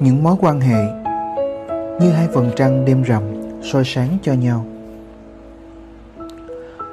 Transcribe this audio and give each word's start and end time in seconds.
những 0.00 0.22
mối 0.22 0.36
quan 0.40 0.60
hệ 0.60 0.84
như 2.00 2.10
hai 2.10 2.28
vầng 2.28 2.50
trăng 2.56 2.84
đêm 2.84 3.02
rằm 3.02 3.22
soi 3.62 3.82
sáng 3.84 4.18
cho 4.22 4.32
nhau. 4.32 4.66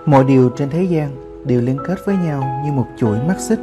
Mọi 0.05 0.23
điều 0.23 0.49
trên 0.49 0.69
thế 0.69 0.83
gian 0.83 1.09
đều 1.45 1.61
liên 1.61 1.77
kết 1.87 1.95
với 2.05 2.17
nhau 2.17 2.61
như 2.65 2.71
một 2.71 2.87
chuỗi 2.97 3.19
mắt 3.27 3.39
xích. 3.39 3.59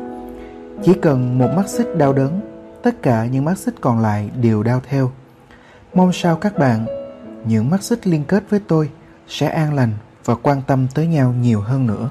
Chỉ 0.83 0.95
cần 1.03 1.39
một 1.39 1.49
mắt 1.57 1.69
xích 1.69 1.87
đau 1.97 2.13
đớn, 2.13 2.41
tất 2.83 3.03
cả 3.03 3.27
những 3.27 3.45
mắt 3.45 3.59
xích 3.59 3.75
còn 3.81 4.01
lại 4.01 4.31
đều 4.41 4.63
đau 4.63 4.81
theo. 4.89 5.11
Mong 5.95 6.13
sao 6.13 6.37
các 6.37 6.59
bạn, 6.59 6.87
những 7.45 7.71
mắt 7.71 7.83
xích 7.83 8.07
liên 8.07 8.25
kết 8.25 8.45
với 8.51 8.61
tôi 8.69 8.91
sẽ 9.29 9.47
an 9.47 9.75
lành 9.75 9.93
và 10.25 10.35
quan 10.35 10.63
tâm 10.67 10.87
tới 10.95 11.07
nhau 11.07 11.35
nhiều 11.41 11.61
hơn 11.61 11.87
nữa. 11.87 12.11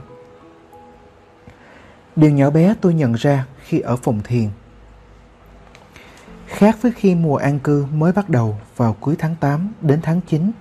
Điều 2.16 2.32
nhỏ 2.32 2.50
bé 2.50 2.76
tôi 2.82 2.94
nhận 2.94 3.14
ra 3.14 3.46
khi 3.64 3.80
ở 3.80 3.96
phòng 3.96 4.20
thiền. 4.24 4.50
Khác 6.50 6.82
với 6.82 6.92
khi 6.92 7.16
mùa 7.16 7.36
an 7.36 7.60
cư 7.60 7.86
mới 7.94 8.12
bắt 8.12 8.30
đầu 8.30 8.58
vào 8.76 8.96
cuối 9.00 9.16
tháng 9.20 9.36
8 9.40 9.74
đến 9.82 10.00
tháng 10.04 10.22
9, 10.28 10.52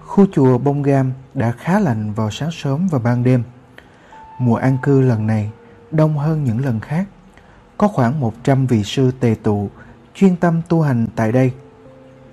khu 0.00 0.26
chùa 0.32 0.58
Bông 0.58 0.82
Gam 0.82 1.12
đã 1.34 1.52
khá 1.52 1.80
lạnh 1.80 2.12
vào 2.12 2.30
sáng 2.30 2.50
sớm 2.52 2.88
và 2.90 2.98
ban 2.98 3.24
đêm. 3.24 3.42
Mùa 4.38 4.56
an 4.56 4.78
cư 4.82 5.00
lần 5.00 5.26
này 5.26 5.50
đông 5.90 6.18
hơn 6.18 6.44
những 6.44 6.64
lần 6.64 6.80
khác. 6.80 7.04
Có 7.78 7.88
khoảng 7.88 8.20
100 8.20 8.66
vị 8.66 8.84
sư 8.84 9.10
tề 9.20 9.36
tụ 9.42 9.70
chuyên 10.14 10.36
tâm 10.36 10.62
tu 10.68 10.82
hành 10.82 11.06
tại 11.16 11.32
đây. 11.32 11.52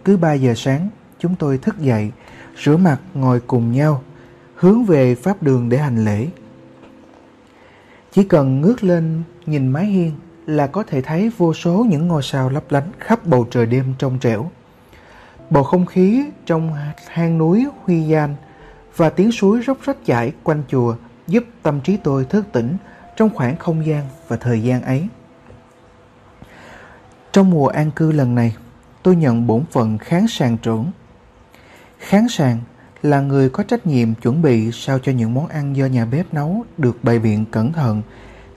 Cứ 0.05 0.17
3 0.17 0.33
giờ 0.33 0.53
sáng, 0.55 0.89
chúng 1.19 1.35
tôi 1.35 1.57
thức 1.57 1.79
dậy, 1.79 2.11
rửa 2.63 2.77
mặt 2.77 2.99
ngồi 3.13 3.39
cùng 3.39 3.71
nhau, 3.71 4.03
hướng 4.55 4.85
về 4.85 5.15
pháp 5.15 5.43
đường 5.43 5.69
để 5.69 5.77
hành 5.77 6.05
lễ. 6.05 6.27
Chỉ 8.11 8.23
cần 8.23 8.61
ngước 8.61 8.83
lên 8.83 9.23
nhìn 9.45 9.67
mái 9.67 9.85
hiên 9.85 10.11
là 10.45 10.67
có 10.67 10.83
thể 10.83 11.01
thấy 11.01 11.31
vô 11.37 11.53
số 11.53 11.85
những 11.89 12.07
ngôi 12.07 12.23
sao 12.23 12.49
lấp 12.49 12.63
lánh 12.69 12.91
khắp 12.99 13.25
bầu 13.25 13.47
trời 13.51 13.65
đêm 13.65 13.93
trong 13.97 14.19
trẻo. 14.19 14.51
Bầu 15.49 15.63
không 15.63 15.85
khí 15.85 16.25
trong 16.45 16.71
hang 17.07 17.37
núi 17.37 17.67
Huy 17.83 18.01
Gian 18.01 18.35
và 18.95 19.09
tiếng 19.09 19.31
suối 19.31 19.61
róc 19.67 19.77
rách 19.83 20.05
chảy 20.05 20.33
quanh 20.43 20.63
chùa 20.67 20.95
giúp 21.27 21.43
tâm 21.63 21.81
trí 21.81 21.97
tôi 21.97 22.25
thức 22.25 22.45
tỉnh 22.51 22.77
trong 23.15 23.29
khoảng 23.29 23.57
không 23.57 23.85
gian 23.85 24.07
và 24.27 24.37
thời 24.37 24.63
gian 24.63 24.81
ấy. 24.81 25.07
Trong 27.31 27.49
mùa 27.49 27.67
an 27.67 27.91
cư 27.91 28.11
lần 28.11 28.35
này, 28.35 28.55
tôi 29.03 29.15
nhận 29.15 29.47
bổn 29.47 29.63
phận 29.71 29.97
kháng 29.97 30.27
sàng 30.27 30.57
trưởng. 30.57 30.91
Kháng 31.99 32.29
sàng 32.29 32.57
là 33.01 33.21
người 33.21 33.49
có 33.49 33.63
trách 33.63 33.87
nhiệm 33.87 34.13
chuẩn 34.13 34.41
bị 34.41 34.71
sao 34.71 34.99
cho 34.99 35.11
những 35.11 35.33
món 35.33 35.47
ăn 35.47 35.75
do 35.75 35.85
nhà 35.85 36.05
bếp 36.05 36.33
nấu 36.33 36.65
được 36.77 37.03
bày 37.03 37.19
biện 37.19 37.45
cẩn 37.51 37.73
thận 37.73 38.01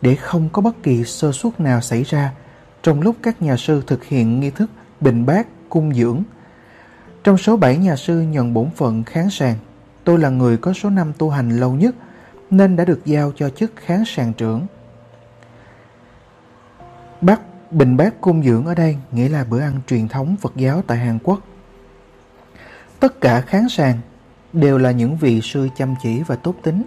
để 0.05 0.15
không 0.15 0.49
có 0.53 0.63
bất 0.63 0.83
kỳ 0.83 1.05
sơ 1.05 1.33
suất 1.33 1.61
nào 1.61 1.81
xảy 1.81 2.03
ra 2.03 2.33
trong 2.83 3.01
lúc 3.01 3.17
các 3.23 3.43
nhà 3.43 3.57
sư 3.57 3.83
thực 3.87 4.05
hiện 4.05 4.41
nghi 4.41 4.51
thức 4.51 4.71
bình 5.01 5.27
bát 5.27 5.47
cung 5.69 5.95
dưỡng. 5.95 6.23
Trong 7.25 7.39
số 7.39 7.57
7 7.57 7.77
nhà 7.77 7.97
sư 7.97 8.21
nhận 8.21 8.55
bổn 8.55 8.71
phận 8.77 9.05
kháng 9.05 9.31
sàng, 9.31 9.57
tôi 10.05 10.19
là 10.19 10.29
người 10.29 10.57
có 10.57 10.73
số 10.73 10.91
năm 10.91 11.13
tu 11.19 11.31
hành 11.31 11.61
lâu 11.61 11.75
nhất 11.75 11.95
nên 12.51 12.77
đã 12.77 12.85
được 12.85 13.01
giao 13.05 13.33
cho 13.37 13.51
chức 13.51 13.73
kháng 13.77 14.05
sàng 14.07 14.33
trưởng. 14.33 14.67
Bát 17.21 17.41
bình 17.71 17.97
bát 17.97 18.21
cung 18.21 18.45
dưỡng 18.45 18.67
ở 18.67 18.75
đây 18.75 18.97
nghĩa 19.13 19.29
là 19.29 19.45
bữa 19.45 19.61
ăn 19.61 19.81
truyền 19.87 20.09
thống 20.09 20.37
Phật 20.41 20.53
giáo 20.57 20.83
tại 20.87 20.99
Hàn 20.99 21.19
Quốc. 21.23 21.41
Tất 23.01 23.21
cả 23.21 23.41
kháng 23.41 23.69
sàng 23.69 23.99
đều 24.53 24.79
là 24.79 24.91
những 24.91 25.17
vị 25.17 25.41
sư 25.41 25.69
chăm 25.77 25.95
chỉ 26.03 26.23
và 26.27 26.37
tốt 26.37 26.55
tính, 26.63 26.83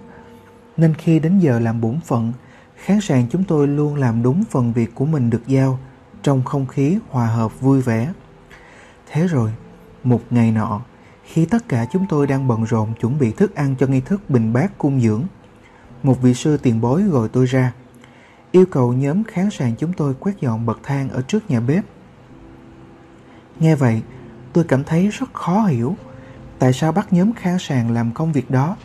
nên 0.78 0.94
khi 0.94 1.20
đến 1.20 1.40
giờ 1.40 1.60
làm 1.60 1.82
bổn 1.82 1.99
phận 2.05 2.34
Khán 2.77 3.02
sàng 3.02 3.27
chúng 3.30 3.43
tôi 3.43 3.67
luôn 3.67 3.95
làm 3.95 4.23
đúng 4.23 4.43
phần 4.49 4.73
việc 4.73 4.95
của 4.95 5.05
mình 5.05 5.30
được 5.30 5.48
giao 5.48 5.80
trong 6.23 6.43
không 6.43 6.67
khí 6.67 6.98
hòa 7.10 7.27
hợp 7.27 7.61
vui 7.61 7.82
vẻ. 7.82 8.14
Thế 9.11 9.27
rồi, 9.27 9.52
một 10.04 10.21
ngày 10.30 10.52
nọ, 10.52 10.82
khi 11.23 11.45
tất 11.45 11.70
cả 11.70 11.86
chúng 11.92 12.05
tôi 12.10 12.27
đang 12.27 12.48
bận 12.48 12.64
rộn 12.64 12.93
chuẩn 12.99 13.20
bị 13.20 13.32
thức 13.32 13.55
ăn 13.55 13.76
cho 13.80 13.87
nghi 13.87 14.02
thức 14.02 14.30
bình 14.30 14.54
bát 14.54 14.77
cung 14.77 15.02
dưỡng, 15.02 15.23
một 16.04 16.21
vị 16.21 16.33
sư 16.33 16.58
tiền 16.58 16.82
bối 16.82 17.04
gọi 17.04 17.30
tôi 17.30 17.45
ra, 17.45 17.73
yêu 18.52 18.66
cầu 18.66 18.93
nhóm 18.93 19.23
khán 19.23 19.49
sàng 19.49 19.76
chúng 19.76 19.93
tôi 19.93 20.14
quét 20.20 20.33
dọn 20.42 20.66
bậc 20.66 20.80
thang 20.83 21.10
ở 21.10 21.21
trước 21.21 21.52
nhà 21.52 21.60
bếp. 21.60 21.83
Nghe 23.60 23.76
vậy, 23.76 24.02
tôi 24.54 24.64
cảm 24.64 24.83
thấy 24.83 25.08
rất 25.08 25.33
khó 25.33 25.61
hiểu 25.61 25.95
tại 26.60 26.73
sao 26.73 26.92
bắt 26.92 27.14
nhóm 27.14 27.33
khán 27.33 27.60
sàng 27.60 27.92
làm 27.92 28.11
công 28.11 28.32
việc 28.32 28.52
đó. 28.52 28.77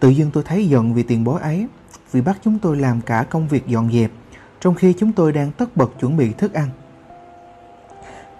Tự 0.00 0.08
dưng 0.08 0.30
tôi 0.30 0.42
thấy 0.42 0.68
giận 0.68 0.94
vì 0.94 1.02
tiền 1.02 1.24
bối 1.24 1.40
ấy 1.40 1.66
vì 2.16 2.22
bắt 2.22 2.38
chúng 2.44 2.58
tôi 2.58 2.76
làm 2.76 3.00
cả 3.00 3.24
công 3.30 3.48
việc 3.48 3.66
dọn 3.66 3.92
dẹp 3.92 4.10
trong 4.60 4.74
khi 4.74 4.92
chúng 4.92 5.12
tôi 5.12 5.32
đang 5.32 5.52
tất 5.52 5.76
bật 5.76 5.90
chuẩn 6.00 6.16
bị 6.16 6.32
thức 6.32 6.52
ăn. 6.52 6.68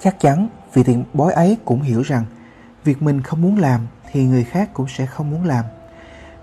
Chắc 0.02 0.20
chắn 0.20 0.48
vị 0.74 0.82
tiền 0.82 1.04
bói 1.12 1.32
ấy 1.32 1.56
cũng 1.64 1.82
hiểu 1.82 2.02
rằng 2.02 2.24
việc 2.84 3.02
mình 3.02 3.22
không 3.22 3.42
muốn 3.42 3.58
làm 3.58 3.80
thì 4.12 4.24
người 4.24 4.44
khác 4.44 4.70
cũng 4.74 4.88
sẽ 4.88 5.06
không 5.06 5.30
muốn 5.30 5.44
làm. 5.44 5.64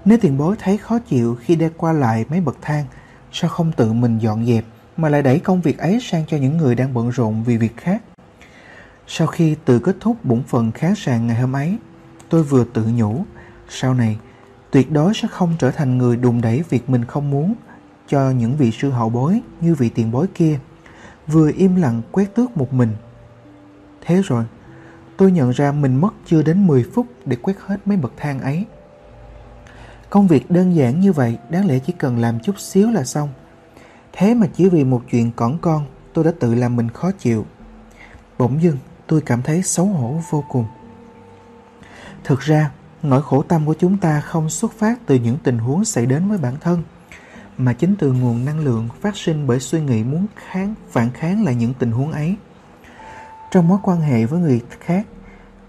Nếu 0.06 0.18
tiền 0.22 0.38
bối 0.38 0.56
thấy 0.60 0.78
khó 0.78 1.00
chịu 1.00 1.36
khi 1.36 1.56
đi 1.56 1.68
qua 1.78 1.94
lại 1.94 2.26
mấy 2.30 2.42
bậc 2.42 2.58
thang, 2.62 2.86
sao 3.32 3.50
không 3.50 3.72
tự 3.72 3.94
mình 3.94 4.20
dọn 4.20 4.46
dẹp 4.46 4.66
mà 4.98 5.10
lại 5.10 5.22
đẩy 5.22 5.40
công 5.40 5.62
việc 5.62 5.78
ấy 5.78 6.00
sang 6.02 6.24
cho 6.28 6.38
những 6.38 6.58
người 6.58 6.76
đang 6.76 6.94
bận 6.94 7.10
rộn 7.10 7.44
vì 7.44 7.58
việc 7.58 7.78
khác? 7.78 8.02
Sau 9.08 9.28
khi 9.28 9.56
tự 9.66 9.80
kết 9.80 9.96
thúc 10.00 10.26
bổn 10.26 10.44
phận 10.44 10.72
khá 10.72 10.94
sàng 10.98 11.28
ngày 11.28 11.42
hôm 11.42 11.56
ấy, 11.56 11.78
tôi 12.30 12.44
vừa 12.44 12.64
tự 12.74 12.86
nhủ, 12.96 13.26
sau 13.70 13.94
này 13.94 14.18
tuyệt 14.74 14.92
đối 14.92 15.14
sẽ 15.14 15.28
không 15.28 15.54
trở 15.60 15.72
thành 15.72 15.98
người 15.98 16.16
đùn 16.16 16.42
đẩy 16.42 16.64
việc 16.70 16.90
mình 16.90 17.06
không 17.06 17.30
muốn 17.30 17.54
cho 18.08 18.30
những 18.30 18.58
vị 18.58 18.72
sư 18.72 18.90
hậu 18.90 19.10
bối 19.10 19.42
như 19.62 19.76
vị 19.76 19.90
tiền 19.90 20.12
bối 20.12 20.28
kia, 20.36 20.60
vừa 21.28 21.52
im 21.58 21.76
lặng 21.76 22.02
quét 22.12 22.36
tước 22.36 22.58
một 22.58 22.74
mình. 22.74 22.90
Thế 24.02 24.22
rồi, 24.22 24.44
tôi 25.18 25.32
nhận 25.32 25.52
ra 25.52 25.72
mình 25.72 25.96
mất 25.96 26.14
chưa 26.26 26.44
đến 26.44 26.68
10 26.68 26.86
phút 26.94 27.08
để 27.26 27.36
quét 27.36 27.54
hết 27.66 27.78
mấy 27.86 27.98
bậc 27.98 28.14
thang 28.18 28.40
ấy. 28.40 28.66
Công 30.10 30.28
việc 30.28 30.52
đơn 30.52 30.76
giản 30.76 31.00
như 31.00 31.14
vậy 31.14 31.38
đáng 31.50 31.68
lẽ 31.68 31.80
chỉ 31.80 31.94
cần 31.98 32.18
làm 32.18 32.40
chút 32.40 32.60
xíu 32.60 32.92
là 32.92 33.04
xong. 33.04 33.30
Thế 34.14 34.34
mà 34.34 34.48
chỉ 34.54 34.70
vì 34.70 34.84
một 34.84 35.02
chuyện 35.12 35.32
cỏn 35.32 35.58
con 35.62 35.86
tôi 36.14 36.26
đã 36.26 36.32
tự 36.40 36.56
làm 36.56 36.76
mình 36.76 36.90
khó 36.90 37.12
chịu. 37.12 37.46
Bỗng 38.38 38.62
dưng 38.62 38.78
tôi 39.08 39.22
cảm 39.22 39.42
thấy 39.42 39.64
xấu 39.64 39.86
hổ 39.86 40.20
vô 40.30 40.44
cùng. 40.50 40.66
Thực 42.24 42.40
ra 42.40 42.72
nỗi 43.04 43.22
khổ 43.22 43.44
tâm 43.44 43.66
của 43.66 43.76
chúng 43.80 43.98
ta 43.98 44.22
không 44.22 44.50
xuất 44.50 44.72
phát 44.72 45.00
từ 45.06 45.16
những 45.16 45.38
tình 45.44 45.58
huống 45.58 45.86
xảy 45.86 46.06
đến 46.06 46.30
với 46.30 46.38
bản 46.38 46.54
thân, 46.62 46.84
mà 47.58 47.74
chính 47.74 47.96
từ 48.00 48.12
nguồn 48.12 48.46
năng 48.46 48.60
lượng 48.60 48.90
phát 49.02 49.18
sinh 49.18 49.48
bởi 49.48 49.60
suy 49.60 49.82
nghĩ 49.82 50.04
muốn 50.04 50.26
kháng, 50.36 50.76
phản 50.92 51.12
kháng 51.12 51.46
lại 51.46 51.56
những 51.56 51.74
tình 51.74 51.92
huống 51.92 52.12
ấy. 52.12 52.36
Trong 53.52 53.68
mối 53.68 53.80
quan 53.84 54.02
hệ 54.02 54.26
với 54.26 54.40
người 54.40 54.62
khác, 54.80 55.06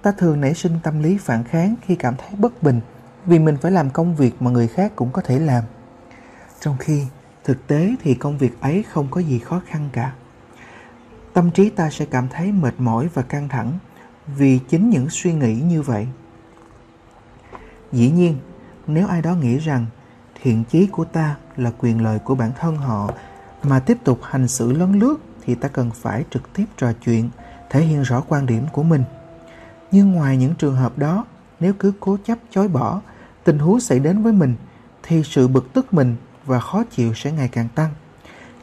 ta 0.03 0.13
thường 0.13 0.41
nảy 0.41 0.55
sinh 0.55 0.73
tâm 0.83 1.03
lý 1.03 1.19
phản 1.19 1.45
kháng 1.45 1.75
khi 1.87 1.97
cảm 1.97 2.15
thấy 2.17 2.31
bất 2.39 2.63
bình 2.63 2.81
vì 3.27 3.39
mình 3.39 3.57
phải 3.57 3.73
làm 3.73 3.91
công 3.91 4.17
việc 4.17 4.43
mà 4.43 4.51
người 4.51 4.69
khác 4.69 4.93
cũng 4.97 5.13
có 5.13 5.23
thể 5.23 5.39
làm. 5.39 5.65
Trong 6.61 6.77
khi 6.79 7.07
thực 7.45 7.67
tế 7.67 7.95
thì 8.03 8.15
công 8.15 8.39
việc 8.39 8.61
ấy 8.61 8.83
không 8.83 9.09
có 9.11 9.21
gì 9.21 9.39
khó 9.39 9.63
khăn 9.67 9.89
cả. 9.93 10.13
Tâm 11.33 11.51
trí 11.51 11.71
ta 11.71 11.91
sẽ 11.91 12.05
cảm 12.05 12.29
thấy 12.29 12.53
mệt 12.53 12.75
mỏi 12.79 13.09
và 13.15 13.23
căng 13.23 13.49
thẳng 13.49 13.79
vì 14.27 14.59
chính 14.69 14.91
những 14.91 15.11
suy 15.11 15.33
nghĩ 15.33 15.55
như 15.55 15.83
vậy. 15.83 16.07
Dĩ 17.95 18.11
nhiên, 18.11 18.37
nếu 18.87 19.07
ai 19.07 19.23
đó 19.23 19.35
nghĩ 19.35 19.59
rằng 19.59 19.87
thiện 20.43 20.65
chí 20.65 20.87
của 20.87 21.05
ta 21.05 21.37
là 21.57 21.73
quyền 21.79 22.03
lợi 22.03 22.19
của 22.19 22.35
bản 22.35 22.53
thân 22.61 22.77
họ 22.77 23.11
mà 23.63 23.81
tiếp 23.81 23.99
tục 24.05 24.19
hành 24.23 24.49
xử 24.49 24.73
lấn 24.73 24.99
lướt 24.99 25.17
thì 25.45 25.55
ta 25.55 25.69
cần 25.69 25.91
phải 25.91 26.25
trực 26.31 26.53
tiếp 26.53 26.65
trò 26.77 26.93
chuyện, 27.05 27.31
thể 27.71 27.81
hiện 27.81 28.03
rõ 28.03 28.21
quan 28.29 28.47
điểm 28.47 28.65
của 28.73 28.83
mình. 28.83 29.05
Nhưng 29.91 30.13
ngoài 30.13 30.37
những 30.37 30.55
trường 30.55 30.77
hợp 30.77 30.99
đó, 30.99 31.25
nếu 31.61 31.73
cứ 31.79 31.93
cố 32.01 32.17
chấp 32.25 32.39
chối 32.51 32.69
bỏ, 32.69 33.01
tình 33.45 33.59
huống 33.59 33.81
xảy 33.81 33.99
đến 33.99 34.23
với 34.23 34.33
mình 34.33 34.55
thì 35.03 35.23
sự 35.23 35.49
bực 35.49 35.73
tức 35.73 35.95
mình 35.95 36.17
và 36.47 36.61
khó 36.61 36.85
chịu 36.91 37.15
sẽ 37.15 37.33
ngày 37.33 37.49
càng 37.49 37.69
tăng. 37.75 37.91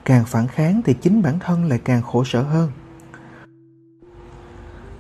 Càng 0.06 0.26
phản 0.26 0.48
kháng 0.48 0.82
thì 0.86 0.94
chính 0.94 1.22
bản 1.22 1.40
thân 1.40 1.70
lại 1.70 1.80
càng 1.84 2.02
khổ 2.02 2.24
sở 2.24 2.42
hơn. 2.42 2.72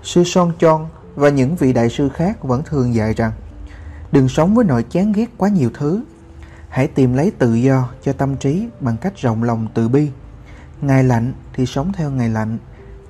Sư 0.04 0.24
Son 0.24 0.51
Chon 0.60 0.86
và 1.16 1.30
những 1.30 1.56
vị 1.56 1.74
đại 1.74 1.89
sư 1.89 2.10
khác 2.10 2.44
vẫn 2.44 2.62
thường 2.66 2.95
dạy 2.95 3.13
rằng 3.13 3.31
Đừng 4.12 4.30
sống 4.30 4.56
với 4.56 4.66
nỗi 4.66 4.84
chán 4.84 5.12
ghét 5.12 5.30
quá 5.38 5.50
nhiều 5.50 5.69
thứ. 5.74 6.04
Hãy 6.69 6.88
tìm 6.88 7.13
lấy 7.13 7.31
tự 7.31 7.54
do 7.54 7.90
cho 8.04 8.13
tâm 8.13 8.36
trí 8.36 8.68
bằng 8.80 8.98
cách 8.98 9.13
rộng 9.18 9.44
lòng 9.44 9.68
từ 9.74 9.90
bi. 9.90 10.10
Ngày 10.81 11.04
lạnh 11.04 11.34
thì 11.54 11.66
sống 11.66 11.92
theo 11.94 12.12
ngày 12.12 12.30
lạnh, 12.30 12.58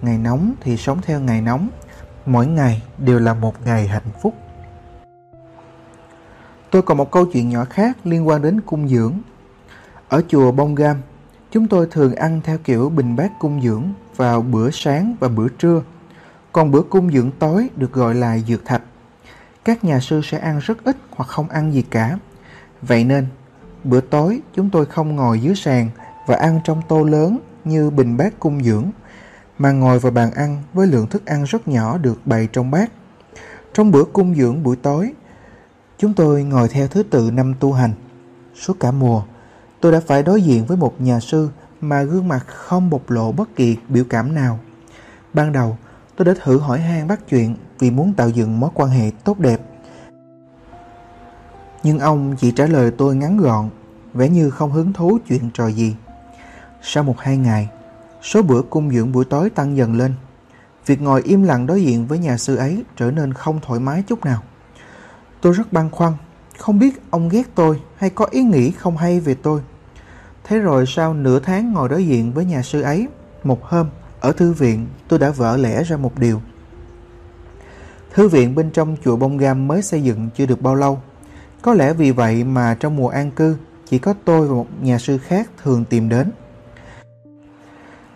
ngày 0.01 0.18
nóng 0.18 0.53
thì 0.62 0.77
sống 0.77 1.00
theo 1.06 1.19
ngày 1.19 1.42
nóng. 1.42 1.69
Mỗi 2.25 2.48
ngày 2.48 2.83
đều 2.98 3.19
là 3.19 3.33
một 3.33 3.65
ngày 3.65 3.88
hạnh 3.88 4.12
phúc. 4.21 4.33
Tôi 6.71 6.81
còn 6.81 6.98
một 6.98 7.12
câu 7.12 7.25
chuyện 7.25 7.50
nhỏ 7.50 7.65
khác 7.65 7.98
liên 8.03 8.27
quan 8.27 8.42
đến 8.42 8.62
cung 8.62 8.88
dưỡng. 8.88 9.13
Ở 10.09 10.21
chùa 10.27 10.51
Bông 10.51 10.75
Gam, 10.75 10.98
chúng 11.51 11.68
tôi 11.68 11.88
thường 11.92 12.15
ăn 12.15 12.42
theo 12.44 12.57
kiểu 12.63 12.89
bình 12.89 13.15
bát 13.15 13.31
cung 13.39 13.62
dưỡng 13.62 13.83
vào 14.15 14.42
bữa 14.42 14.69
sáng 14.71 15.15
và 15.19 15.27
bữa 15.27 15.48
trưa. 15.48 15.81
Còn 16.51 16.71
bữa 16.71 16.81
cung 16.81 17.12
dưỡng 17.12 17.31
tối 17.39 17.69
được 17.75 17.94
gọi 17.94 18.15
là 18.15 18.38
dược 18.38 18.65
thạch 18.65 18.81
các 19.66 19.84
nhà 19.84 20.00
sư 20.00 20.22
sẽ 20.24 20.38
ăn 20.38 20.60
rất 20.60 20.84
ít 20.84 20.98
hoặc 21.12 21.25
không 21.25 21.50
ăn 21.50 21.74
gì 21.74 21.81
cả. 21.81 22.18
Vậy 22.81 23.04
nên, 23.04 23.28
bữa 23.84 24.02
tối 24.02 24.42
chúng 24.56 24.69
tôi 24.69 24.86
không 24.86 25.16
ngồi 25.16 25.42
dưới 25.42 25.56
sàn 25.56 25.90
và 26.28 26.36
ăn 26.36 26.60
trong 26.63 26.81
tô 26.88 27.04
lớn 27.04 27.40
như 27.63 27.90
bình 27.90 28.18
bát 28.18 28.40
cung 28.40 28.63
dưỡng, 28.63 28.86
mà 29.58 29.72
ngồi 29.72 30.00
vào 30.00 30.12
bàn 30.12 30.31
ăn 30.31 30.63
với 30.74 30.88
lượng 30.88 31.08
thức 31.08 31.25
ăn 31.25 31.44
rất 31.44 31.68
nhỏ 31.68 31.98
được 31.98 32.28
bày 32.28 32.48
trong 32.54 32.72
bát. 32.72 32.92
Trong 33.74 33.92
bữa 33.92 34.04
cung 34.04 34.36
dưỡng 34.36 34.63
buổi 34.63 34.75
tối, 34.75 35.13
chúng 35.98 36.13
tôi 36.13 36.44
ngồi 36.44 36.68
theo 36.68 36.88
thứ 36.88 37.04
tự 37.04 37.31
năm 37.34 37.54
tu 37.60 37.74
hành. 37.74 37.94
Suốt 38.56 38.80
cả 38.80 38.92
mùa, 38.92 39.24
tôi 39.81 39.92
đã 39.92 40.00
phải 40.08 40.24
đối 40.24 40.42
diện 40.42 40.66
với 40.66 40.78
một 40.78 41.02
nhà 41.02 41.19
sư 41.19 41.50
mà 41.81 42.04
gương 42.04 42.28
mặt 42.28 42.46
không 42.48 42.90
bộc 42.90 43.10
lộ 43.10 43.31
bất 43.31 43.56
kỳ 43.56 43.78
biểu 43.90 44.04
cảm 44.10 44.36
nào. 44.36 44.60
Ban 45.34 45.52
đầu, 45.52 45.78
tôi 46.16 46.25
đã 46.25 46.34
thử 46.44 46.58
hỏi 46.58 46.80
han 46.80 47.08
bắt 47.08 47.19
chuyện 47.30 47.56
vì 47.81 47.92
muốn 47.92 48.13
tạo 48.13 48.30
dựng 48.30 48.60
mối 48.60 48.69
quan 48.74 48.89
hệ 48.89 49.12
tốt 49.24 49.39
đẹp. 49.39 49.62
Nhưng 51.83 52.00
ông 52.00 52.36
chỉ 52.39 52.51
trả 52.51 52.66
lời 52.66 52.92
tôi 52.98 53.16
ngắn 53.16 53.38
gọn, 53.38 53.69
vẻ 54.13 54.30
như 54.30 54.50
không 54.50 54.72
hứng 54.72 54.94
thú 54.94 55.18
chuyện 55.28 55.50
trò 55.54 55.68
gì. 55.68 55.95
Sau 56.81 57.04
một 57.04 57.19
hai 57.19 57.38
ngày, 57.38 57.69
số 58.22 58.42
bữa 58.42 58.62
cung 58.62 58.92
dưỡng 58.92 59.12
buổi 59.12 59.25
tối 59.25 59.50
tăng 59.50 59.78
dần 59.78 59.95
lên. 59.95 60.13
Việc 60.86 61.01
ngồi 61.01 61.22
im 61.22 61.44
lặng 61.44 61.68
đối 61.68 61.83
diện 61.83 62.07
với 62.07 62.19
nhà 62.19 62.38
sư 62.38 62.56
ấy 62.56 62.83
trở 62.98 63.12
nên 63.12 63.33
không 63.33 63.60
thoải 63.62 63.80
mái 63.80 64.04
chút 64.07 64.25
nào. 64.25 64.42
Tôi 65.42 65.54
rất 65.54 65.74
băn 65.74 65.89
khoăn, 65.89 66.13
không 66.57 66.80
biết 66.80 67.01
ông 67.10 67.30
ghét 67.30 67.44
tôi 67.56 67.81
hay 67.98 68.10
có 68.10 68.25
ý 68.31 68.44
nghĩ 68.44 68.72
không 68.72 68.98
hay 68.98 69.19
về 69.19 69.34
tôi. 69.34 69.62
Thế 70.44 70.60
rồi 70.60 70.86
sau 70.88 71.13
nửa 71.13 71.39
tháng 71.39 71.74
ngồi 71.74 71.89
đối 71.89 72.06
diện 72.06 72.34
với 72.34 72.45
nhà 72.45 72.62
sư 72.62 72.81
ấy, 72.81 73.07
một 73.44 73.63
hôm 73.63 73.89
ở 74.19 74.31
thư 74.31 74.54
viện 74.54 74.88
tôi 75.07 75.19
đã 75.19 75.30
vỡ 75.30 75.57
lẽ 75.57 75.84
ra 75.84 75.98
một 75.98 76.19
điều. 76.19 76.42
Thư 78.13 78.28
viện 78.28 78.56
bên 78.56 78.72
trong 78.72 78.96
chùa 79.04 79.16
Bông 79.16 79.38
Gam 79.38 79.68
mới 79.68 79.81
xây 79.81 80.04
dựng 80.04 80.30
chưa 80.36 80.46
được 80.46 80.62
bao 80.62 80.75
lâu. 80.75 81.00
Có 81.62 81.74
lẽ 81.74 81.94
vì 81.94 82.12
vậy 82.12 82.44
mà 82.44 82.78
trong 82.80 82.96
mùa 82.96 83.08
an 83.08 83.31
cư 83.31 83.58
chỉ 83.90 84.00
có 84.00 84.13
tôi 84.25 84.48
và 84.48 84.56
một 84.56 84.68
nhà 84.81 84.98
sư 84.98 85.18
khác 85.18 85.50
thường 85.63 85.86
tìm 85.86 86.10
đến. 86.10 86.31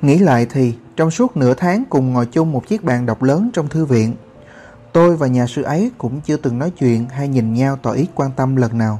Nghĩ 0.02 0.18
lại 0.18 0.48
thì 0.50 0.74
trong 0.96 1.12
suốt 1.12 1.38
nửa 1.38 1.54
tháng 1.54 1.84
cùng 1.90 2.14
ngồi 2.14 2.26
chung 2.26 2.52
một 2.52 2.68
chiếc 2.68 2.84
bàn 2.84 3.06
đọc 3.06 3.24
lớn 3.24 3.50
trong 3.54 3.68
thư 3.68 3.86
viện, 3.86 4.16
tôi 4.94 5.18
và 5.18 5.28
nhà 5.28 5.48
sư 5.48 5.62
ấy 5.62 5.92
cũng 5.98 6.22
chưa 6.22 6.38
từng 6.38 6.60
nói 6.60 6.72
chuyện 6.72 7.06
hay 7.10 7.28
nhìn 7.28 7.54
nhau 7.54 7.78
tỏ 7.82 7.92
ý 7.92 8.08
quan 8.16 8.32
tâm 8.36 8.56
lần 8.56 8.78
nào. 8.78 9.00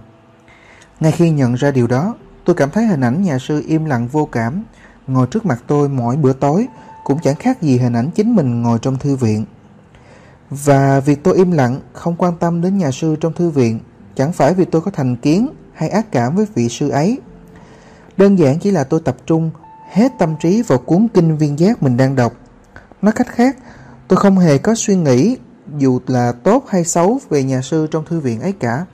Ngay 1.00 1.12
khi 1.12 1.30
nhận 1.30 1.54
ra 1.54 1.72
điều 1.72 1.88
đó, 1.88 2.16
tôi 2.46 2.56
cảm 2.56 2.70
thấy 2.70 2.86
hình 2.86 3.02
ảnh 3.02 3.24
nhà 3.24 3.40
sư 3.40 3.64
im 3.68 3.86
lặng 3.86 4.08
vô 4.08 4.26
cảm, 4.26 4.64
ngồi 5.08 5.28
trước 5.28 5.46
mặt 5.46 5.64
tôi 5.68 5.90
mỗi 5.90 6.16
bữa 6.16 6.34
tối 6.34 6.68
cũng 7.04 7.20
chẳng 7.24 7.36
khác 7.36 7.62
gì 7.62 7.78
hình 7.78 7.94
ảnh 7.94 8.10
chính 8.16 8.36
mình 8.36 8.62
ngồi 8.62 8.80
trong 8.82 9.00
thư 9.00 9.16
viện. 9.16 9.46
Và 10.50 11.00
việc 11.00 11.24
tôi 11.24 11.36
im 11.36 11.52
lặng, 11.52 11.80
không 11.94 12.16
quan 12.18 12.38
tâm 12.38 12.62
đến 12.62 12.78
nhà 12.78 12.92
sư 12.92 13.16
trong 13.20 13.34
thư 13.34 13.50
viện, 13.50 13.80
chẳng 14.16 14.34
phải 14.34 14.54
vì 14.54 14.66
tôi 14.66 14.82
có 14.82 14.92
thành 14.92 15.16
kiến 15.16 15.50
hay 15.74 15.90
ác 15.90 16.12
cảm 16.12 16.36
với 16.36 16.46
vị 16.56 16.70
sư 16.70 16.90
ấy. 16.90 17.20
Đơn 18.18 18.40
giản 18.40 18.60
chỉ 18.60 18.72
là 18.72 18.84
tôi 18.84 19.00
tập 19.00 19.18
trung 19.26 19.52
hết 19.92 20.12
tâm 20.20 20.36
trí 20.40 20.62
vào 20.62 20.78
cuốn 20.78 21.08
kinh 21.14 21.38
viên 21.38 21.60
giác 21.60 21.84
mình 21.84 21.98
đang 21.98 22.16
đọc. 22.16 22.34
Nói 23.02 23.12
cách 23.12 23.28
khác, 23.28 23.58
tôi 24.08 24.18
không 24.18 24.38
hề 24.38 24.58
có 24.58 24.76
suy 24.76 24.96
nghĩ 24.96 25.38
dù 25.78 26.00
là 26.08 26.32
tốt 26.32 26.64
hay 26.68 26.84
xấu 26.84 27.20
về 27.30 27.44
nhà 27.44 27.62
sư 27.62 27.88
trong 27.92 28.06
thư 28.06 28.20
viện 28.20 28.42
ấy 28.42 28.52
cả. 28.52 28.86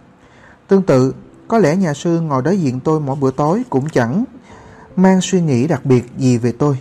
Tương 0.68 0.84
tự, 0.84 1.14
có 1.48 1.58
lẽ 1.58 1.76
nhà 1.76 1.94
sư 1.94 2.22
ngồi 2.22 2.42
đối 2.42 2.60
diện 2.60 2.80
tôi 2.80 3.00
mỗi 3.00 3.16
bữa 3.16 3.32
tối 3.32 3.64
cũng 3.70 3.90
chẳng 3.90 4.24
mang 4.96 5.22
suy 5.22 5.42
nghĩ 5.42 5.68
đặc 5.68 5.86
biệt 5.86 6.04
gì 6.18 6.38
về 6.38 6.52
tôi. 6.52 6.78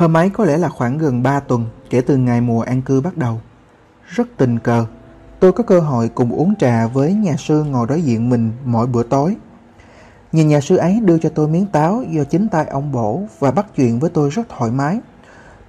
Hôm 0.00 0.16
ấy 0.16 0.30
có 0.30 0.44
lẽ 0.44 0.56
là 0.56 0.68
khoảng 0.68 0.98
gần 0.98 1.22
3 1.22 1.40
tuần 1.40 1.66
kể 1.90 2.00
từ 2.00 2.16
ngày 2.16 2.40
mùa 2.40 2.60
an 2.60 2.82
cư 2.82 3.00
bắt 3.00 3.16
đầu. 3.16 3.40
Rất 4.06 4.28
tình 4.36 4.58
cờ, 4.58 4.86
tôi 5.40 5.52
có 5.52 5.64
cơ 5.64 5.80
hội 5.80 6.08
cùng 6.08 6.32
uống 6.32 6.56
trà 6.56 6.86
với 6.86 7.14
nhà 7.14 7.36
sư 7.38 7.64
ngồi 7.64 7.86
đối 7.86 8.02
diện 8.02 8.30
mình 8.30 8.52
mỗi 8.64 8.86
bữa 8.86 9.02
tối. 9.02 9.36
Nhìn 10.32 10.48
nhà 10.48 10.60
sư 10.60 10.76
ấy 10.76 11.00
đưa 11.00 11.18
cho 11.18 11.28
tôi 11.28 11.48
miếng 11.48 11.66
táo 11.66 12.02
do 12.10 12.24
chính 12.24 12.48
tay 12.48 12.66
ông 12.66 12.92
bổ 12.92 13.22
và 13.38 13.50
bắt 13.50 13.66
chuyện 13.76 13.98
với 13.98 14.10
tôi 14.10 14.30
rất 14.30 14.48
thoải 14.48 14.70
mái. 14.70 15.00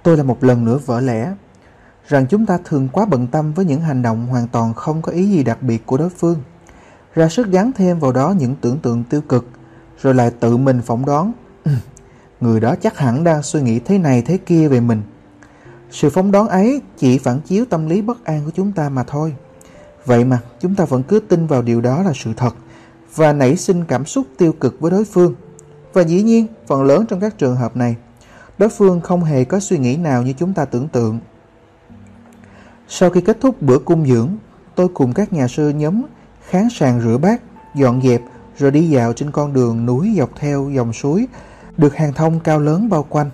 Tôi 0.02 0.16
là 0.16 0.22
một 0.22 0.44
lần 0.44 0.64
nữa 0.64 0.78
vỡ 0.86 1.00
lẽ 1.00 1.34
rằng 2.08 2.26
chúng 2.26 2.46
ta 2.46 2.58
thường 2.64 2.88
quá 2.92 3.06
bận 3.06 3.26
tâm 3.26 3.52
với 3.52 3.64
những 3.64 3.80
hành 3.80 4.02
động 4.02 4.26
hoàn 4.26 4.48
toàn 4.48 4.74
không 4.74 5.02
có 5.02 5.12
ý 5.12 5.26
gì 5.26 5.44
đặc 5.44 5.62
biệt 5.62 5.86
của 5.86 5.96
đối 5.96 6.10
phương. 6.10 6.42
Ra 7.14 7.28
sức 7.28 7.46
gắn 7.46 7.72
thêm 7.72 7.98
vào 7.98 8.12
đó 8.12 8.34
những 8.38 8.56
tưởng 8.60 8.78
tượng 8.78 9.04
tiêu 9.04 9.20
cực, 9.20 9.48
rồi 10.02 10.14
lại 10.14 10.30
tự 10.40 10.56
mình 10.56 10.80
phỏng 10.82 11.04
đoán. 11.04 11.32
Người 12.42 12.60
đó 12.60 12.74
chắc 12.82 12.98
hẳn 12.98 13.24
đang 13.24 13.42
suy 13.42 13.62
nghĩ 13.62 13.78
thế 13.78 13.98
này 13.98 14.22
thế 14.22 14.38
kia 14.46 14.68
về 14.68 14.80
mình. 14.80 15.02
Sự 15.90 16.10
phóng 16.10 16.32
đoán 16.32 16.48
ấy 16.48 16.80
chỉ 16.96 17.18
phản 17.18 17.40
chiếu 17.40 17.64
tâm 17.64 17.88
lý 17.88 18.02
bất 18.02 18.24
an 18.24 18.42
của 18.44 18.50
chúng 18.54 18.72
ta 18.72 18.88
mà 18.88 19.02
thôi. 19.02 19.34
Vậy 20.04 20.24
mà 20.24 20.38
chúng 20.60 20.74
ta 20.74 20.84
vẫn 20.84 21.02
cứ 21.02 21.20
tin 21.20 21.46
vào 21.46 21.62
điều 21.62 21.80
đó 21.80 22.02
là 22.02 22.12
sự 22.14 22.32
thật 22.36 22.54
và 23.14 23.32
nảy 23.32 23.56
sinh 23.56 23.84
cảm 23.84 24.04
xúc 24.06 24.26
tiêu 24.38 24.52
cực 24.52 24.80
với 24.80 24.90
đối 24.90 25.04
phương. 25.04 25.34
Và 25.92 26.02
dĩ 26.02 26.22
nhiên, 26.22 26.46
phần 26.66 26.82
lớn 26.82 27.04
trong 27.08 27.20
các 27.20 27.38
trường 27.38 27.56
hợp 27.56 27.76
này, 27.76 27.96
đối 28.58 28.68
phương 28.68 29.00
không 29.00 29.24
hề 29.24 29.44
có 29.44 29.60
suy 29.60 29.78
nghĩ 29.78 29.96
nào 29.96 30.22
như 30.22 30.32
chúng 30.32 30.54
ta 30.54 30.64
tưởng 30.64 30.88
tượng. 30.88 31.18
Sau 32.88 33.10
khi 33.10 33.20
kết 33.20 33.38
thúc 33.40 33.62
bữa 33.62 33.78
cung 33.78 34.06
dưỡng, 34.06 34.28
tôi 34.74 34.88
cùng 34.94 35.12
các 35.12 35.32
nhà 35.32 35.48
sư 35.48 35.68
nhóm 35.68 36.02
kháng 36.48 36.70
sàn 36.70 37.00
rửa 37.00 37.18
bát, 37.18 37.42
dọn 37.74 38.02
dẹp 38.02 38.22
rồi 38.58 38.70
đi 38.70 38.88
dạo 38.88 39.12
trên 39.12 39.30
con 39.30 39.52
đường 39.52 39.86
núi 39.86 40.14
dọc 40.18 40.30
theo 40.36 40.70
dòng 40.70 40.92
suối, 40.92 41.26
được 41.76 41.96
hàng 41.96 42.12
thông 42.12 42.40
cao 42.40 42.58
lớn 42.58 42.88
bao 42.88 43.02
quanh. 43.02 43.30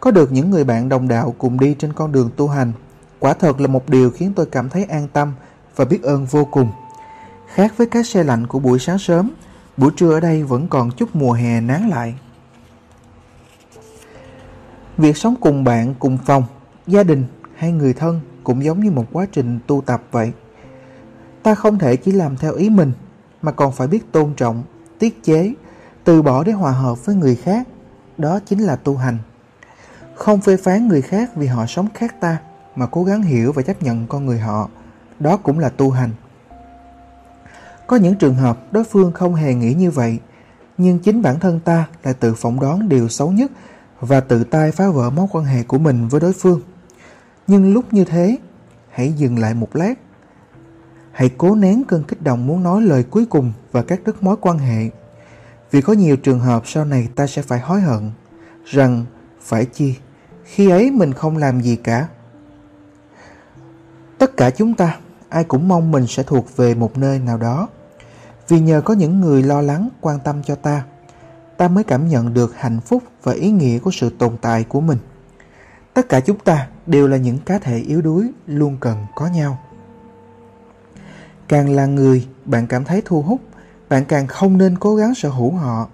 Có 0.00 0.10
được 0.10 0.32
những 0.32 0.50
người 0.50 0.64
bạn 0.64 0.88
đồng 0.88 1.08
đạo 1.08 1.34
cùng 1.38 1.60
đi 1.60 1.74
trên 1.78 1.92
con 1.92 2.12
đường 2.12 2.30
tu 2.36 2.48
hành, 2.48 2.72
quả 3.18 3.34
thật 3.34 3.60
là 3.60 3.66
một 3.66 3.88
điều 3.88 4.10
khiến 4.10 4.32
tôi 4.36 4.46
cảm 4.46 4.68
thấy 4.68 4.84
an 4.84 5.08
tâm 5.12 5.32
và 5.76 5.84
biết 5.84 6.02
ơn 6.02 6.26
vô 6.26 6.44
cùng. 6.44 6.68
Khác 7.46 7.74
với 7.76 7.86
cái 7.86 8.04
xe 8.04 8.24
lạnh 8.24 8.46
của 8.46 8.58
buổi 8.58 8.78
sáng 8.78 8.98
sớm, 8.98 9.30
buổi 9.76 9.90
trưa 9.96 10.12
ở 10.12 10.20
đây 10.20 10.42
vẫn 10.42 10.68
còn 10.68 10.90
chút 10.90 11.16
mùa 11.16 11.32
hè 11.32 11.60
nán 11.60 11.88
lại. 11.88 12.14
Việc 14.96 15.16
sống 15.16 15.34
cùng 15.40 15.64
bạn, 15.64 15.94
cùng 15.98 16.18
phòng, 16.26 16.44
gia 16.86 17.02
đình 17.02 17.24
hay 17.56 17.72
người 17.72 17.92
thân 17.92 18.20
cũng 18.44 18.64
giống 18.64 18.80
như 18.80 18.90
một 18.90 19.06
quá 19.12 19.26
trình 19.32 19.58
tu 19.66 19.82
tập 19.86 20.02
vậy. 20.10 20.32
Ta 21.42 21.54
không 21.54 21.78
thể 21.78 21.96
chỉ 21.96 22.12
làm 22.12 22.36
theo 22.36 22.54
ý 22.54 22.70
mình, 22.70 22.92
mà 23.42 23.52
còn 23.52 23.72
phải 23.72 23.86
biết 23.86 24.12
tôn 24.12 24.34
trọng, 24.34 24.62
tiết 24.98 25.22
chế, 25.24 25.52
từ 26.04 26.22
bỏ 26.22 26.44
để 26.44 26.52
hòa 26.52 26.72
hợp 26.72 27.06
với 27.06 27.14
người 27.14 27.36
khác. 27.36 27.68
Đó 28.18 28.40
chính 28.46 28.60
là 28.60 28.76
tu 28.76 28.96
hành. 28.96 29.18
Không 30.14 30.40
phê 30.40 30.56
phán 30.56 30.88
người 30.88 31.02
khác 31.02 31.30
vì 31.36 31.46
họ 31.46 31.66
sống 31.66 31.88
khác 31.94 32.20
ta, 32.20 32.38
mà 32.76 32.86
cố 32.86 33.04
gắng 33.04 33.22
hiểu 33.22 33.52
và 33.52 33.62
chấp 33.62 33.82
nhận 33.82 34.06
con 34.06 34.26
người 34.26 34.38
họ. 34.38 34.68
Đó 35.20 35.36
cũng 35.36 35.58
là 35.58 35.68
tu 35.68 35.90
hành. 35.90 36.10
Có 37.86 37.96
những 37.96 38.14
trường 38.14 38.34
hợp 38.34 38.58
đối 38.72 38.84
phương 38.84 39.12
không 39.12 39.34
hề 39.34 39.54
nghĩ 39.54 39.74
như 39.74 39.90
vậy, 39.90 40.18
nhưng 40.78 40.98
chính 40.98 41.22
bản 41.22 41.40
thân 41.40 41.60
ta 41.60 41.86
lại 42.02 42.14
tự 42.14 42.34
phỏng 42.34 42.60
đoán 42.60 42.88
điều 42.88 43.08
xấu 43.08 43.30
nhất 43.30 43.50
và 44.00 44.20
tự 44.20 44.44
tay 44.44 44.72
phá 44.72 44.88
vỡ 44.88 45.10
mối 45.10 45.26
quan 45.32 45.44
hệ 45.44 45.62
của 45.62 45.78
mình 45.78 46.08
với 46.08 46.20
đối 46.20 46.32
phương. 46.32 46.60
Nhưng 47.46 47.72
lúc 47.72 47.92
như 47.92 48.04
thế, 48.04 48.38
hãy 48.90 49.12
dừng 49.12 49.38
lại 49.38 49.54
một 49.54 49.76
lát. 49.76 49.94
Hãy 51.12 51.30
cố 51.38 51.54
nén 51.54 51.84
cơn 51.84 52.04
kích 52.04 52.22
động 52.22 52.46
muốn 52.46 52.62
nói 52.62 52.82
lời 52.82 53.02
cuối 53.02 53.26
cùng 53.26 53.52
và 53.72 53.82
cắt 53.82 54.00
đứt 54.04 54.22
mối 54.22 54.36
quan 54.40 54.58
hệ. 54.58 54.90
Vì 55.72 55.80
có 55.80 55.92
nhiều 55.92 56.16
trường 56.16 56.40
hợp 56.40 56.62
sau 56.66 56.84
này 56.84 57.08
ta 57.14 57.26
sẽ 57.26 57.42
phải 57.42 57.60
hối 57.60 57.80
hận 57.80 58.10
rằng 58.64 59.04
phải 59.40 59.64
chi 59.64 59.94
khi 60.44 60.70
ấy 60.70 60.90
mình 60.90 61.12
không 61.12 61.36
làm 61.36 61.60
gì 61.60 61.76
cả. 61.76 62.08
Tất 64.18 64.36
cả 64.36 64.50
chúng 64.50 64.74
ta 64.74 64.98
ai 65.28 65.44
cũng 65.44 65.68
mong 65.68 65.90
mình 65.90 66.06
sẽ 66.06 66.22
thuộc 66.22 66.56
về 66.56 66.74
một 66.74 66.98
nơi 66.98 67.18
nào 67.18 67.38
đó. 67.38 67.68
Vì 68.48 68.60
nhờ 68.60 68.80
có 68.80 68.94
những 68.94 69.20
người 69.20 69.42
lo 69.42 69.60
lắng, 69.60 69.88
quan 70.00 70.18
tâm 70.24 70.42
cho 70.42 70.54
ta, 70.54 70.84
ta 71.56 71.68
mới 71.68 71.84
cảm 71.84 72.08
nhận 72.08 72.34
được 72.34 72.54
hạnh 72.56 72.80
phúc 72.80 73.02
và 73.22 73.32
ý 73.32 73.50
nghĩa 73.50 73.78
của 73.78 73.90
sự 73.90 74.10
tồn 74.18 74.36
tại 74.40 74.64
của 74.64 74.80
mình. 74.80 74.98
Tất 75.94 76.08
cả 76.08 76.20
chúng 76.20 76.38
ta 76.38 76.68
đều 76.86 77.08
là 77.08 77.16
những 77.16 77.38
cá 77.38 77.58
thể 77.58 77.78
yếu 77.78 78.02
đuối 78.02 78.30
luôn 78.46 78.76
cần 78.80 79.06
có 79.14 79.26
nhau. 79.26 79.58
Càng 81.48 81.70
là 81.70 81.86
người 81.86 82.28
bạn 82.44 82.66
cảm 82.66 82.84
thấy 82.84 83.02
thu 83.04 83.22
hút, 83.22 83.40
bạn 83.92 84.04
càng 84.04 84.26
không 84.26 84.58
nên 84.58 84.78
cố 84.78 84.96
gắng 84.96 85.14
sở 85.14 85.28
hữu 85.28 85.50
họ. 85.50 85.88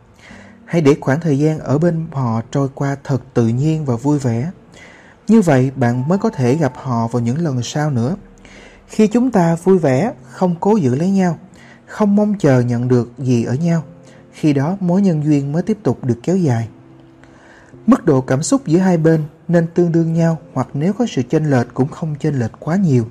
Hãy 0.64 0.80
để 0.80 0.96
khoảng 1.00 1.20
thời 1.20 1.38
gian 1.38 1.58
ở 1.58 1.78
bên 1.78 2.06
họ 2.12 2.42
trôi 2.50 2.68
qua 2.74 2.96
thật 3.04 3.22
tự 3.34 3.48
nhiên 3.48 3.84
và 3.84 3.96
vui 3.96 4.18
vẻ. 4.18 4.50
Như 5.28 5.40
vậy 5.40 5.70
bạn 5.76 6.08
mới 6.08 6.18
có 6.18 6.30
thể 6.30 6.56
gặp 6.56 6.72
họ 6.76 7.08
vào 7.08 7.22
những 7.22 7.38
lần 7.38 7.62
sau 7.62 7.90
nữa. 7.90 8.16
Khi 8.86 9.06
chúng 9.06 9.30
ta 9.30 9.54
vui 9.64 9.78
vẻ, 9.78 10.12
không 10.30 10.54
cố 10.60 10.76
giữ 10.76 10.94
lấy 10.94 11.10
nhau, 11.10 11.38
không 11.86 12.16
mong 12.16 12.38
chờ 12.38 12.60
nhận 12.60 12.88
được 12.88 13.12
gì 13.18 13.44
ở 13.44 13.54
nhau, 13.54 13.82
khi 14.32 14.52
đó 14.52 14.76
mối 14.80 15.02
nhân 15.02 15.24
duyên 15.24 15.52
mới 15.52 15.62
tiếp 15.62 15.78
tục 15.82 16.04
được 16.04 16.18
kéo 16.22 16.36
dài. 16.36 16.68
Mức 17.86 18.04
độ 18.04 18.20
cảm 18.20 18.42
xúc 18.42 18.66
giữa 18.66 18.78
hai 18.78 18.96
bên 18.96 19.24
nên 19.48 19.66
tương 19.74 19.92
đương 19.92 20.12
nhau 20.12 20.38
hoặc 20.52 20.68
nếu 20.74 20.92
có 20.92 21.06
sự 21.08 21.22
chênh 21.22 21.50
lệch 21.50 21.74
cũng 21.74 21.88
không 21.88 22.14
chênh 22.20 22.38
lệch 22.38 22.52
quá 22.60 22.76
nhiều. 22.76 23.06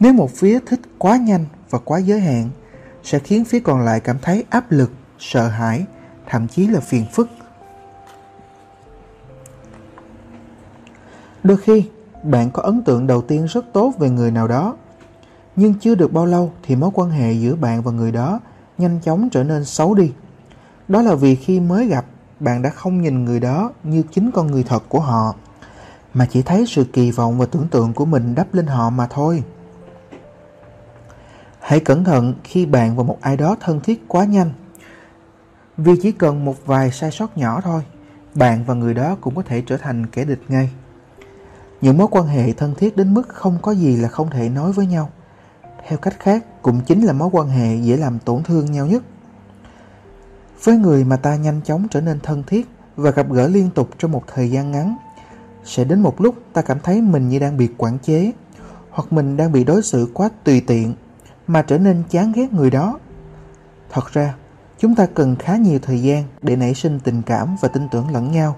Nếu 0.00 0.12
một 0.12 0.30
phía 0.30 0.58
thích 0.66 0.80
quá 0.98 1.16
nhanh 1.16 1.44
và 1.70 1.78
quá 1.78 1.98
giới 1.98 2.20
hạn, 2.20 2.50
sẽ 3.04 3.18
khiến 3.18 3.44
phía 3.44 3.60
còn 3.60 3.80
lại 3.80 4.00
cảm 4.00 4.18
thấy 4.22 4.44
áp 4.50 4.72
lực, 4.72 4.90
sợ 5.18 5.48
hãi, 5.48 5.84
thậm 6.26 6.48
chí 6.48 6.66
là 6.66 6.80
phiền 6.80 7.04
phức. 7.12 7.28
Đôi 11.42 11.56
khi, 11.56 11.84
bạn 12.22 12.50
có 12.50 12.62
ấn 12.62 12.82
tượng 12.82 13.06
đầu 13.06 13.22
tiên 13.22 13.46
rất 13.46 13.64
tốt 13.72 13.94
về 13.98 14.10
người 14.10 14.30
nào 14.30 14.48
đó 14.48 14.76
nhưng 15.56 15.74
chưa 15.74 15.94
được 15.94 16.12
bao 16.12 16.26
lâu 16.26 16.52
thì 16.62 16.76
mối 16.76 16.90
quan 16.94 17.10
hệ 17.10 17.32
giữa 17.32 17.54
bạn 17.54 17.82
và 17.82 17.92
người 17.92 18.12
đó 18.12 18.40
nhanh 18.78 19.00
chóng 19.02 19.28
trở 19.30 19.44
nên 19.44 19.64
xấu 19.64 19.94
đi. 19.94 20.12
Đó 20.88 21.02
là 21.02 21.14
vì 21.14 21.34
khi 21.34 21.60
mới 21.60 21.86
gặp, 21.86 22.04
bạn 22.40 22.62
đã 22.62 22.70
không 22.70 23.02
nhìn 23.02 23.24
người 23.24 23.40
đó 23.40 23.70
như 23.82 24.02
chính 24.12 24.30
con 24.30 24.46
người 24.46 24.62
thật 24.62 24.82
của 24.88 25.00
họ, 25.00 25.34
mà 26.14 26.26
chỉ 26.30 26.42
thấy 26.42 26.64
sự 26.66 26.84
kỳ 26.92 27.10
vọng 27.10 27.38
và 27.38 27.46
tưởng 27.46 27.68
tượng 27.70 27.92
của 27.92 28.04
mình 28.04 28.34
đắp 28.34 28.54
lên 28.54 28.66
họ 28.66 28.90
mà 28.90 29.06
thôi. 29.10 29.42
Hãy 31.70 31.80
cẩn 31.80 32.04
thận 32.04 32.34
khi 32.44 32.66
bạn 32.66 32.96
và 32.96 33.02
một 33.02 33.18
ai 33.20 33.36
đó 33.36 33.56
thân 33.60 33.80
thiết 33.80 34.08
quá 34.08 34.24
nhanh. 34.24 34.50
Vì 35.76 35.92
chỉ 36.02 36.12
cần 36.12 36.44
một 36.44 36.66
vài 36.66 36.90
sai 36.90 37.10
sót 37.10 37.38
nhỏ 37.38 37.60
thôi, 37.60 37.82
bạn 38.34 38.64
và 38.66 38.74
người 38.74 38.94
đó 38.94 39.16
cũng 39.20 39.34
có 39.34 39.42
thể 39.42 39.62
trở 39.66 39.76
thành 39.76 40.06
kẻ 40.06 40.24
địch 40.24 40.40
ngay. 40.48 40.70
Những 41.80 41.98
mối 41.98 42.06
quan 42.10 42.26
hệ 42.26 42.52
thân 42.52 42.74
thiết 42.74 42.96
đến 42.96 43.14
mức 43.14 43.28
không 43.28 43.58
có 43.62 43.72
gì 43.72 43.96
là 43.96 44.08
không 44.08 44.30
thể 44.30 44.48
nói 44.48 44.72
với 44.72 44.86
nhau. 44.86 45.10
Theo 45.88 45.98
cách 45.98 46.16
khác, 46.18 46.62
cũng 46.62 46.80
chính 46.86 47.02
là 47.02 47.12
mối 47.12 47.28
quan 47.32 47.48
hệ 47.48 47.76
dễ 47.76 47.96
làm 47.96 48.18
tổn 48.18 48.42
thương 48.42 48.72
nhau 48.72 48.86
nhất. 48.86 49.02
Với 50.64 50.76
người 50.76 51.04
mà 51.04 51.16
ta 51.16 51.36
nhanh 51.36 51.60
chóng 51.64 51.86
trở 51.90 52.00
nên 52.00 52.20
thân 52.20 52.42
thiết 52.46 52.68
và 52.96 53.10
gặp 53.10 53.32
gỡ 53.32 53.48
liên 53.48 53.70
tục 53.74 53.90
trong 53.98 54.12
một 54.12 54.22
thời 54.34 54.50
gian 54.50 54.70
ngắn, 54.70 54.96
sẽ 55.64 55.84
đến 55.84 56.00
một 56.00 56.20
lúc 56.20 56.34
ta 56.52 56.62
cảm 56.62 56.78
thấy 56.82 57.00
mình 57.00 57.28
như 57.28 57.38
đang 57.38 57.56
bị 57.56 57.68
quản 57.76 57.98
chế, 57.98 58.32
hoặc 58.90 59.12
mình 59.12 59.36
đang 59.36 59.52
bị 59.52 59.64
đối 59.64 59.82
xử 59.82 60.10
quá 60.14 60.30
tùy 60.44 60.62
tiện, 60.66 60.94
mà 61.52 61.62
trở 61.62 61.78
nên 61.78 62.02
chán 62.10 62.32
ghét 62.32 62.52
người 62.52 62.70
đó. 62.70 62.98
Thật 63.90 64.12
ra, 64.12 64.34
chúng 64.78 64.94
ta 64.94 65.06
cần 65.14 65.36
khá 65.36 65.56
nhiều 65.56 65.78
thời 65.82 66.02
gian 66.02 66.24
để 66.42 66.56
nảy 66.56 66.74
sinh 66.74 67.00
tình 67.04 67.22
cảm 67.22 67.56
và 67.60 67.68
tin 67.68 67.88
tưởng 67.88 68.10
lẫn 68.10 68.32
nhau. 68.32 68.56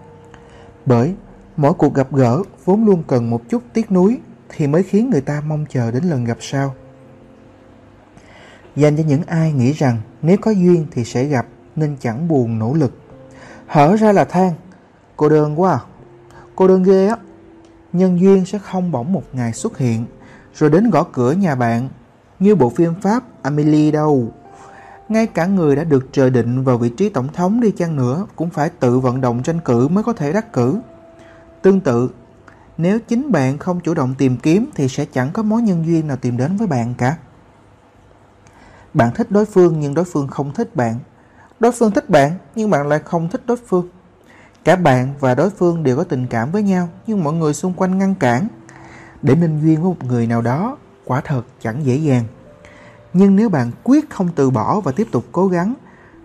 Bởi 0.86 1.14
mỗi 1.56 1.72
cuộc 1.74 1.94
gặp 1.94 2.12
gỡ 2.12 2.42
vốn 2.64 2.84
luôn 2.84 3.02
cần 3.06 3.30
một 3.30 3.48
chút 3.48 3.62
tiếc 3.72 3.92
nuối 3.92 4.18
thì 4.48 4.66
mới 4.66 4.82
khiến 4.82 5.10
người 5.10 5.20
ta 5.20 5.42
mong 5.46 5.64
chờ 5.68 5.90
đến 5.90 6.04
lần 6.04 6.24
gặp 6.24 6.36
sau. 6.40 6.74
Dành 8.76 8.96
cho 8.96 9.02
những 9.06 9.22
ai 9.26 9.52
nghĩ 9.52 9.72
rằng 9.72 9.98
nếu 10.22 10.36
có 10.40 10.50
duyên 10.50 10.86
thì 10.90 11.04
sẽ 11.04 11.24
gặp 11.24 11.46
nên 11.76 11.96
chẳng 12.00 12.28
buồn 12.28 12.58
nỗ 12.58 12.74
lực. 12.74 12.98
Hở 13.66 13.96
ra 13.96 14.12
là 14.12 14.24
than, 14.24 14.52
cô 15.16 15.28
đơn 15.28 15.60
quá 15.60 15.72
à. 15.72 15.80
cô 16.56 16.68
đơn 16.68 16.82
ghê 16.82 17.06
á. 17.06 17.16
Nhân 17.92 18.20
duyên 18.20 18.46
sẽ 18.46 18.58
không 18.58 18.92
bỗng 18.92 19.12
một 19.12 19.24
ngày 19.32 19.52
xuất 19.52 19.78
hiện 19.78 20.04
rồi 20.54 20.70
đến 20.70 20.90
gõ 20.90 21.06
cửa 21.12 21.32
nhà 21.32 21.54
bạn 21.54 21.88
như 22.42 22.54
bộ 22.54 22.70
phim 22.70 22.94
Pháp 23.00 23.24
Amelie 23.42 23.90
đâu. 23.90 24.32
Ngay 25.08 25.26
cả 25.26 25.46
người 25.46 25.76
đã 25.76 25.84
được 25.84 26.06
trời 26.12 26.30
định 26.30 26.64
vào 26.64 26.78
vị 26.78 26.88
trí 26.88 27.08
tổng 27.08 27.28
thống 27.32 27.60
đi 27.60 27.70
chăng 27.70 27.96
nữa 27.96 28.26
cũng 28.36 28.50
phải 28.50 28.70
tự 28.70 28.98
vận 28.98 29.20
động 29.20 29.42
tranh 29.42 29.60
cử 29.60 29.88
mới 29.88 30.04
có 30.04 30.12
thể 30.12 30.32
đắc 30.32 30.52
cử. 30.52 30.80
Tương 31.62 31.80
tự, 31.80 32.10
nếu 32.78 32.98
chính 33.08 33.32
bạn 33.32 33.58
không 33.58 33.80
chủ 33.80 33.94
động 33.94 34.14
tìm 34.18 34.36
kiếm 34.36 34.70
thì 34.74 34.88
sẽ 34.88 35.04
chẳng 35.04 35.30
có 35.32 35.42
mối 35.42 35.62
nhân 35.62 35.86
duyên 35.86 36.06
nào 36.06 36.16
tìm 36.16 36.36
đến 36.36 36.56
với 36.56 36.66
bạn 36.66 36.94
cả. 36.98 37.16
Bạn 38.94 39.10
thích 39.14 39.30
đối 39.30 39.44
phương 39.44 39.80
nhưng 39.80 39.94
đối 39.94 40.04
phương 40.04 40.28
không 40.28 40.52
thích 40.54 40.76
bạn. 40.76 40.98
Đối 41.60 41.72
phương 41.72 41.90
thích 41.90 42.10
bạn 42.10 42.32
nhưng 42.54 42.70
bạn 42.70 42.88
lại 42.88 42.98
không 42.98 43.28
thích 43.28 43.42
đối 43.46 43.56
phương. 43.56 43.88
Cả 44.64 44.76
bạn 44.76 45.14
và 45.20 45.34
đối 45.34 45.50
phương 45.50 45.82
đều 45.82 45.96
có 45.96 46.04
tình 46.04 46.26
cảm 46.26 46.50
với 46.52 46.62
nhau 46.62 46.88
nhưng 47.06 47.24
mọi 47.24 47.32
người 47.34 47.54
xung 47.54 47.74
quanh 47.74 47.98
ngăn 47.98 48.14
cản. 48.14 48.48
Để 49.22 49.34
nên 49.34 49.60
duyên 49.60 49.82
với 49.82 49.90
một 49.90 50.04
người 50.04 50.26
nào 50.26 50.42
đó 50.42 50.76
quả 51.12 51.20
thật 51.20 51.42
chẳng 51.60 51.86
dễ 51.86 51.96
dàng. 51.96 52.24
Nhưng 53.12 53.36
nếu 53.36 53.48
bạn 53.48 53.70
quyết 53.82 54.10
không 54.10 54.28
từ 54.34 54.50
bỏ 54.50 54.80
và 54.80 54.92
tiếp 54.92 55.06
tục 55.10 55.24
cố 55.32 55.48
gắng, 55.48 55.74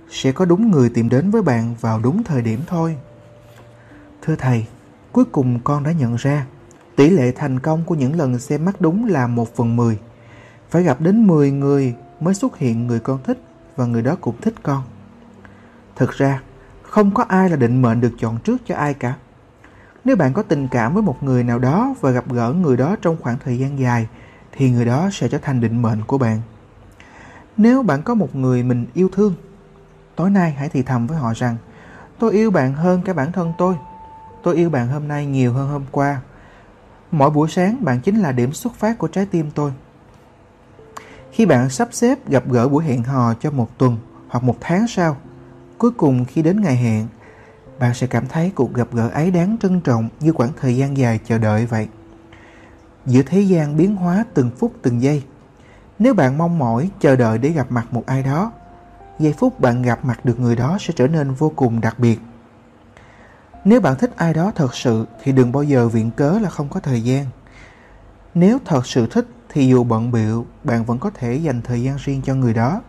sẽ 0.10 0.32
có 0.32 0.46
đúng 0.46 0.72
người 0.72 0.90
tìm 0.90 1.10
đến 1.10 1.32
với 1.32 1.42
bạn 1.42 1.76
vào 1.82 2.00
đúng 2.00 2.24
thời 2.24 2.42
điểm 2.42 2.60
thôi. 2.68 2.98
Thưa 4.22 4.36
thầy, 4.36 4.66
cuối 5.12 5.26
cùng 5.26 5.60
con 5.64 5.84
đã 5.84 5.92
nhận 5.92 6.16
ra 6.16 6.46
tỷ 6.96 7.10
lệ 7.10 7.32
thành 7.32 7.60
công 7.60 7.84
của 7.84 7.96
những 7.96 8.16
lần 8.16 8.40
xem 8.40 8.66
mắt 8.66 8.82
đúng 8.82 9.06
là 9.06 9.28
1 9.28 9.56
phần 9.56 9.76
10. 9.76 10.00
Phải 10.70 10.84
gặp 10.84 11.02
đến 11.02 11.28
10 11.28 11.52
người 11.52 11.96
mới 12.20 12.34
xuất 12.34 12.58
hiện 12.58 12.88
người 12.88 13.00
con 13.00 13.20
thích 13.24 13.42
và 13.76 13.86
người 13.86 14.02
đó 14.02 14.16
cũng 14.22 14.36
thích 14.42 14.56
con. 14.64 14.84
Thực 15.96 16.12
ra, 16.12 16.42
không 16.82 17.14
có 17.14 17.24
ai 17.24 17.50
là 17.50 17.56
định 17.56 17.82
mệnh 17.82 18.02
được 18.02 18.12
chọn 18.20 18.38
trước 18.44 18.58
cho 18.66 18.76
ai 18.76 18.94
cả. 18.94 19.14
Nếu 20.04 20.16
bạn 20.16 20.34
có 20.34 20.42
tình 20.42 20.68
cảm 20.72 20.94
với 20.94 21.04
một 21.04 21.24
người 21.24 21.44
nào 21.44 21.60
đó 21.60 21.96
và 22.02 22.12
gặp 22.12 22.32
gỡ 22.32 22.54
người 22.54 22.78
đó 22.78 22.96
trong 23.02 23.18
khoảng 23.22 23.38
thời 23.46 23.58
gian 23.58 23.80
dài, 23.80 24.08
thì 24.58 24.70
người 24.70 24.86
đó 24.86 25.10
sẽ 25.12 25.28
trở 25.28 25.38
thành 25.38 25.62
định 25.62 25.82
mệnh 25.82 26.04
của 26.08 26.18
bạn. 26.18 26.42
Nếu 27.58 27.84
bạn 27.84 28.04
có 28.04 28.16
một 28.16 28.36
người 28.36 28.64
mình 28.64 28.86
yêu 28.94 29.10
thương, 29.12 29.34
tối 30.16 30.30
nay 30.30 30.52
hãy 30.52 30.70
thì 30.70 30.84
thầm 30.84 31.08
với 31.08 31.18
họ 31.18 31.34
rằng 31.36 31.58
tôi 32.20 32.34
yêu 32.34 32.52
bạn 32.52 32.74
hơn 32.74 33.02
cả 33.06 33.14
bản 33.14 33.32
thân 33.32 33.54
tôi. 33.58 33.76
Tôi 34.44 34.56
yêu 34.56 34.70
bạn 34.70 34.88
hôm 34.88 35.08
nay 35.08 35.26
nhiều 35.26 35.54
hơn 35.54 35.70
hôm 35.70 35.84
qua. 35.92 36.22
Mỗi 37.12 37.30
buổi 37.30 37.50
sáng 37.50 37.78
bạn 37.82 38.00
chính 38.02 38.20
là 38.20 38.32
điểm 38.32 38.54
xuất 38.54 38.76
phát 38.76 38.98
của 38.98 39.08
trái 39.08 39.26
tim 39.26 39.52
tôi. 39.56 39.72
Khi 41.32 41.46
bạn 41.46 41.70
sắp 41.70 41.88
xếp 41.92 42.30
gặp 42.30 42.44
gỡ 42.50 42.68
buổi 42.68 42.86
hẹn 42.86 43.04
hò 43.04 43.34
cho 43.34 43.52
một 43.52 43.78
tuần 43.78 43.98
hoặc 44.28 44.44
một 44.44 44.58
tháng 44.62 44.88
sau, 44.88 45.18
cuối 45.78 45.92
cùng 45.92 46.26
khi 46.26 46.42
đến 46.42 46.62
ngày 46.62 46.76
hẹn, 46.76 47.08
bạn 47.80 47.94
sẽ 47.94 48.08
cảm 48.08 48.28
thấy 48.28 48.52
cuộc 48.56 48.74
gặp 48.74 48.88
gỡ 48.92 49.10
ấy 49.10 49.32
đáng 49.32 49.58
trân 49.62 49.82
trọng 49.82 50.10
như 50.20 50.32
quãng 50.32 50.52
thời 50.62 50.78
gian 50.78 50.98
dài 50.98 51.20
chờ 51.26 51.38
đợi 51.38 51.66
vậy. 51.66 51.88
Giữa 53.08 53.22
thế 53.26 53.42
gian 53.42 53.78
biến 53.78 53.96
hóa 53.96 54.26
từng 54.34 54.50
phút 54.58 54.74
từng 54.82 55.02
giây, 55.02 55.24
nếu 56.00 56.14
bạn 56.14 56.38
mong 56.38 56.60
mỏi 56.60 56.90
chờ 57.00 57.16
đợi 57.16 57.38
để 57.38 57.50
gặp 57.50 57.72
mặt 57.72 57.88
một 57.92 58.04
ai 58.06 58.24
đó, 58.24 58.52
giây 59.20 59.34
phút 59.38 59.60
bạn 59.60 59.82
gặp 59.82 60.06
mặt 60.06 60.26
được 60.26 60.40
người 60.40 60.56
đó 60.56 60.78
sẽ 60.80 60.94
trở 60.96 61.08
nên 61.08 61.34
vô 61.34 61.52
cùng 61.56 61.82
đặc 61.82 62.00
biệt. 62.00 62.20
Nếu 63.66 63.82
bạn 63.82 63.96
thích 63.96 64.12
ai 64.18 64.34
đó 64.34 64.52
thật 64.56 64.76
sự 64.76 65.06
thì 65.24 65.32
đừng 65.32 65.52
bao 65.52 65.64
giờ 65.64 65.88
viện 65.88 66.12
cớ 66.12 66.40
là 66.42 66.50
không 66.50 66.70
có 66.70 66.80
thời 66.80 67.02
gian. 67.04 67.26
Nếu 68.34 68.58
thật 68.66 68.86
sự 68.86 69.08
thích 69.12 69.28
thì 69.50 69.68
dù 69.68 69.84
bận 69.84 70.12
biệu, 70.12 70.46
bạn 70.64 70.86
vẫn 70.86 71.00
có 71.00 71.10
thể 71.10 71.36
dành 71.36 71.62
thời 71.62 71.84
gian 71.84 71.98
riêng 71.98 72.22
cho 72.26 72.36
người 72.36 72.54
đó. 72.54 72.82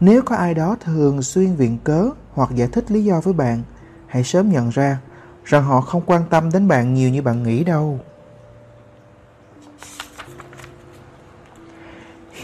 Nếu 0.00 0.22
có 0.22 0.36
ai 0.36 0.54
đó 0.54 0.76
thường 0.80 1.22
xuyên 1.22 1.54
viện 1.54 1.78
cớ 1.84 2.10
hoặc 2.32 2.50
giải 2.54 2.68
thích 2.72 2.90
lý 2.90 3.04
do 3.04 3.20
với 3.20 3.34
bạn, 3.34 3.62
hãy 4.06 4.24
sớm 4.24 4.50
nhận 4.50 4.70
ra 4.70 4.98
rằng 5.44 5.64
họ 5.64 5.80
không 5.80 6.02
quan 6.06 6.22
tâm 6.30 6.50
đến 6.52 6.68
bạn 6.68 6.94
nhiều 6.94 7.10
như 7.10 7.22
bạn 7.22 7.42
nghĩ 7.42 7.64
đâu. 7.64 8.00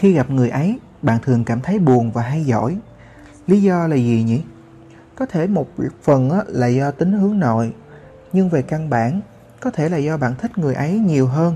Khi 0.01 0.13
gặp 0.13 0.29
người 0.29 0.49
ấy, 0.49 0.79
bạn 1.01 1.19
thường 1.23 1.43
cảm 1.43 1.61
thấy 1.61 1.79
buồn 1.79 2.11
và 2.11 2.21
hay 2.21 2.43
giỏi. 2.43 2.77
Lý 3.47 3.61
do 3.61 3.87
là 3.87 3.95
gì 3.95 4.23
nhỉ? 4.23 4.41
Có 5.15 5.25
thể 5.25 5.47
một 5.47 5.67
phần 6.03 6.29
là 6.47 6.67
do 6.67 6.91
tính 6.91 7.11
hướng 7.11 7.39
nội, 7.39 7.73
nhưng 8.33 8.49
về 8.49 8.61
căn 8.61 8.89
bản, 8.89 9.21
có 9.59 9.71
thể 9.71 9.89
là 9.89 9.97
do 9.97 10.17
bạn 10.17 10.35
thích 10.35 10.57
người 10.57 10.73
ấy 10.73 10.99
nhiều 10.99 11.27
hơn 11.27 11.55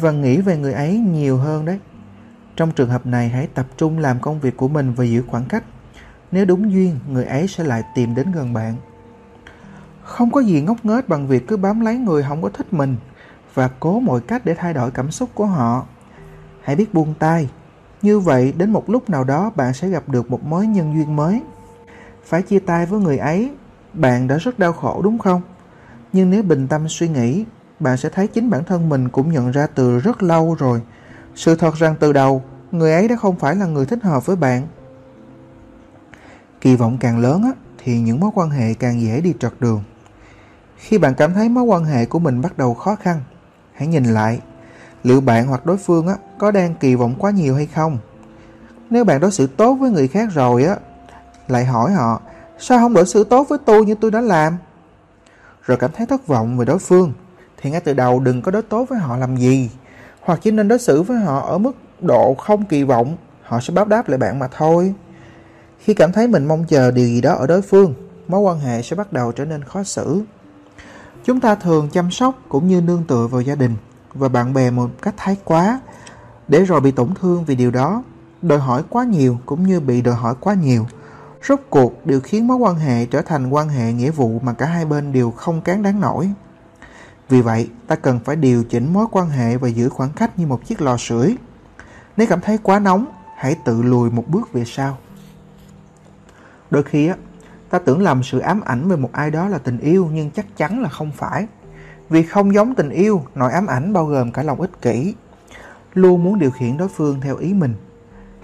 và 0.00 0.10
nghĩ 0.10 0.40
về 0.40 0.56
người 0.56 0.72
ấy 0.72 0.98
nhiều 0.98 1.36
hơn 1.36 1.64
đấy. 1.64 1.78
Trong 2.56 2.72
trường 2.72 2.90
hợp 2.90 3.06
này 3.06 3.28
hãy 3.28 3.46
tập 3.54 3.66
trung 3.76 3.98
làm 3.98 4.20
công 4.20 4.40
việc 4.40 4.56
của 4.56 4.68
mình 4.68 4.92
và 4.94 5.04
giữ 5.04 5.22
khoảng 5.26 5.44
cách. 5.44 5.64
Nếu 6.32 6.44
đúng 6.44 6.72
duyên, 6.72 6.98
người 7.08 7.24
ấy 7.24 7.48
sẽ 7.48 7.64
lại 7.64 7.82
tìm 7.94 8.14
đến 8.14 8.32
gần 8.32 8.52
bạn. 8.52 8.74
Không 10.02 10.30
có 10.30 10.40
gì 10.40 10.60
ngốc 10.60 10.84
nghếch 10.84 11.08
bằng 11.08 11.28
việc 11.28 11.48
cứ 11.48 11.56
bám 11.56 11.80
lấy 11.80 11.96
người 11.96 12.22
không 12.28 12.42
có 12.42 12.48
thích 12.48 12.72
mình 12.72 12.96
và 13.54 13.70
cố 13.80 14.00
mọi 14.00 14.20
cách 14.20 14.44
để 14.44 14.54
thay 14.54 14.74
đổi 14.74 14.90
cảm 14.90 15.10
xúc 15.10 15.30
của 15.34 15.46
họ. 15.46 15.86
Hãy 16.62 16.76
biết 16.76 16.94
buông 16.94 17.14
tay. 17.18 17.48
Như 18.06 18.20
vậy 18.20 18.52
đến 18.56 18.70
một 18.70 18.90
lúc 18.90 19.10
nào 19.10 19.24
đó 19.24 19.52
bạn 19.56 19.74
sẽ 19.74 19.88
gặp 19.88 20.08
được 20.08 20.30
một 20.30 20.44
mối 20.44 20.66
nhân 20.66 20.94
duyên 20.94 21.16
mới. 21.16 21.42
Phải 22.24 22.42
chia 22.42 22.58
tay 22.58 22.86
với 22.86 23.00
người 23.00 23.18
ấy, 23.18 23.50
bạn 23.92 24.28
đã 24.28 24.36
rất 24.36 24.58
đau 24.58 24.72
khổ 24.72 25.00
đúng 25.02 25.18
không? 25.18 25.42
Nhưng 26.12 26.30
nếu 26.30 26.42
bình 26.42 26.68
tâm 26.68 26.88
suy 26.88 27.08
nghĩ, 27.08 27.44
bạn 27.80 27.96
sẽ 27.96 28.08
thấy 28.08 28.26
chính 28.26 28.50
bản 28.50 28.64
thân 28.64 28.88
mình 28.88 29.08
cũng 29.08 29.32
nhận 29.32 29.50
ra 29.50 29.66
từ 29.66 29.98
rất 29.98 30.22
lâu 30.22 30.56
rồi. 30.58 30.82
Sự 31.34 31.56
thật 31.56 31.74
rằng 31.74 31.94
từ 32.00 32.12
đầu, 32.12 32.42
người 32.72 32.92
ấy 32.92 33.08
đã 33.08 33.16
không 33.16 33.36
phải 33.36 33.56
là 33.56 33.66
người 33.66 33.86
thích 33.86 34.02
hợp 34.02 34.26
với 34.26 34.36
bạn. 34.36 34.66
Kỳ 36.60 36.76
vọng 36.76 36.98
càng 37.00 37.18
lớn 37.18 37.42
á, 37.42 37.50
thì 37.78 38.00
những 38.00 38.20
mối 38.20 38.30
quan 38.34 38.50
hệ 38.50 38.74
càng 38.74 39.00
dễ 39.00 39.20
đi 39.20 39.34
trật 39.40 39.52
đường. 39.60 39.82
Khi 40.76 40.98
bạn 40.98 41.14
cảm 41.14 41.34
thấy 41.34 41.48
mối 41.48 41.64
quan 41.64 41.84
hệ 41.84 42.06
của 42.06 42.18
mình 42.18 42.40
bắt 42.40 42.58
đầu 42.58 42.74
khó 42.74 42.96
khăn, 42.96 43.20
hãy 43.74 43.88
nhìn 43.88 44.04
lại 44.04 44.40
liệu 45.06 45.20
bạn 45.20 45.46
hoặc 45.46 45.66
đối 45.66 45.76
phương 45.76 46.06
á, 46.06 46.16
có 46.38 46.50
đang 46.50 46.74
kỳ 46.74 46.94
vọng 46.94 47.14
quá 47.18 47.30
nhiều 47.30 47.54
hay 47.54 47.66
không. 47.66 47.98
Nếu 48.90 49.04
bạn 49.04 49.20
đối 49.20 49.30
xử 49.30 49.46
tốt 49.46 49.74
với 49.74 49.90
người 49.90 50.08
khác 50.08 50.28
rồi 50.34 50.64
á, 50.64 50.76
lại 51.48 51.64
hỏi 51.64 51.92
họ 51.92 52.20
sao 52.58 52.78
không 52.78 52.94
đối 52.94 53.06
xử 53.06 53.24
tốt 53.24 53.48
với 53.48 53.58
tôi 53.66 53.84
như 53.84 53.94
tôi 53.94 54.10
đã 54.10 54.20
làm. 54.20 54.56
Rồi 55.62 55.78
cảm 55.78 55.90
thấy 55.96 56.06
thất 56.06 56.26
vọng 56.26 56.58
về 56.58 56.64
đối 56.64 56.78
phương, 56.78 57.12
thì 57.56 57.70
ngay 57.70 57.80
từ 57.80 57.94
đầu 57.94 58.20
đừng 58.20 58.42
có 58.42 58.50
đối 58.50 58.62
tốt 58.62 58.88
với 58.88 58.98
họ 58.98 59.16
làm 59.16 59.36
gì. 59.36 59.70
Hoặc 60.20 60.40
chỉ 60.42 60.50
nên 60.50 60.68
đối 60.68 60.78
xử 60.78 61.02
với 61.02 61.18
họ 61.18 61.40
ở 61.40 61.58
mức 61.58 61.72
độ 62.00 62.34
không 62.34 62.64
kỳ 62.64 62.82
vọng, 62.82 63.16
họ 63.42 63.60
sẽ 63.60 63.74
báo 63.74 63.84
đáp 63.84 64.08
lại 64.08 64.18
bạn 64.18 64.38
mà 64.38 64.48
thôi. 64.56 64.94
Khi 65.78 65.94
cảm 65.94 66.12
thấy 66.12 66.28
mình 66.28 66.44
mong 66.44 66.64
chờ 66.64 66.90
điều 66.90 67.06
gì 67.06 67.20
đó 67.20 67.32
ở 67.32 67.46
đối 67.46 67.62
phương, 67.62 67.94
mối 68.28 68.40
quan 68.40 68.58
hệ 68.58 68.82
sẽ 68.82 68.96
bắt 68.96 69.12
đầu 69.12 69.32
trở 69.32 69.44
nên 69.44 69.64
khó 69.64 69.82
xử. 69.82 70.22
Chúng 71.24 71.40
ta 71.40 71.54
thường 71.54 71.88
chăm 71.92 72.10
sóc 72.10 72.34
cũng 72.48 72.68
như 72.68 72.80
nương 72.80 73.04
tựa 73.08 73.26
vào 73.26 73.40
gia 73.40 73.54
đình 73.54 73.76
và 74.18 74.28
bạn 74.28 74.54
bè 74.54 74.70
một 74.70 74.90
cách 75.02 75.14
thái 75.16 75.36
quá, 75.44 75.80
để 76.48 76.64
rồi 76.64 76.80
bị 76.80 76.90
tổn 76.90 77.14
thương 77.14 77.44
vì 77.44 77.54
điều 77.54 77.70
đó, 77.70 78.02
đòi 78.42 78.58
hỏi 78.58 78.82
quá 78.88 79.04
nhiều 79.04 79.38
cũng 79.46 79.66
như 79.66 79.80
bị 79.80 80.02
đòi 80.02 80.14
hỏi 80.14 80.34
quá 80.40 80.54
nhiều. 80.54 80.86
Rốt 81.42 81.60
cuộc 81.70 82.06
đều 82.06 82.20
khiến 82.20 82.46
mối 82.46 82.56
quan 82.56 82.76
hệ 82.76 83.06
trở 83.06 83.22
thành 83.22 83.50
quan 83.50 83.68
hệ 83.68 83.92
nghĩa 83.92 84.10
vụ 84.10 84.40
mà 84.42 84.52
cả 84.52 84.66
hai 84.66 84.84
bên 84.84 85.12
đều 85.12 85.30
không 85.30 85.60
cán 85.60 85.82
đáng 85.82 86.00
nổi. 86.00 86.30
Vì 87.28 87.42
vậy, 87.42 87.70
ta 87.86 87.96
cần 87.96 88.20
phải 88.24 88.36
điều 88.36 88.64
chỉnh 88.64 88.92
mối 88.92 89.06
quan 89.10 89.28
hệ 89.28 89.56
và 89.56 89.68
giữ 89.68 89.88
khoảng 89.88 90.10
cách 90.16 90.38
như 90.38 90.46
một 90.46 90.66
chiếc 90.66 90.80
lò 90.80 90.96
sưởi. 90.96 91.36
Nếu 92.16 92.26
cảm 92.26 92.40
thấy 92.40 92.58
quá 92.58 92.78
nóng, 92.78 93.06
hãy 93.36 93.56
tự 93.64 93.82
lùi 93.82 94.10
một 94.10 94.24
bước 94.28 94.52
về 94.52 94.64
sau. 94.64 94.98
Đôi 96.70 96.82
khi 96.82 97.06
á, 97.06 97.16
Ta 97.70 97.78
tưởng 97.78 98.02
lầm 98.02 98.22
sự 98.22 98.38
ám 98.38 98.60
ảnh 98.60 98.88
về 98.88 98.96
một 98.96 99.12
ai 99.12 99.30
đó 99.30 99.48
là 99.48 99.58
tình 99.58 99.78
yêu 99.78 100.08
nhưng 100.12 100.30
chắc 100.30 100.56
chắn 100.56 100.82
là 100.82 100.88
không 100.88 101.12
phải. 101.12 101.46
Vì 102.08 102.22
không 102.22 102.54
giống 102.54 102.74
tình 102.74 102.90
yêu, 102.90 103.22
nỗi 103.34 103.52
ám 103.52 103.66
ảnh 103.66 103.92
bao 103.92 104.06
gồm 104.06 104.32
cả 104.32 104.42
lòng 104.42 104.60
ích 104.60 104.82
kỷ. 104.82 105.14
Luôn 105.94 106.24
muốn 106.24 106.38
điều 106.38 106.50
khiển 106.50 106.76
đối 106.76 106.88
phương 106.88 107.20
theo 107.20 107.36
ý 107.36 107.54
mình. 107.54 107.74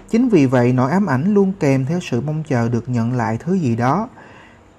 Chính 0.09 0.29
vì 0.29 0.45
vậy 0.45 0.73
nỗi 0.73 0.91
ám 0.91 1.05
ảnh 1.05 1.33
luôn 1.33 1.53
kèm 1.59 1.85
theo 1.85 1.99
sự 1.99 2.21
mong 2.21 2.43
chờ 2.47 2.69
được 2.69 2.89
nhận 2.89 3.13
lại 3.13 3.37
thứ 3.39 3.53
gì 3.53 3.75
đó. 3.75 4.09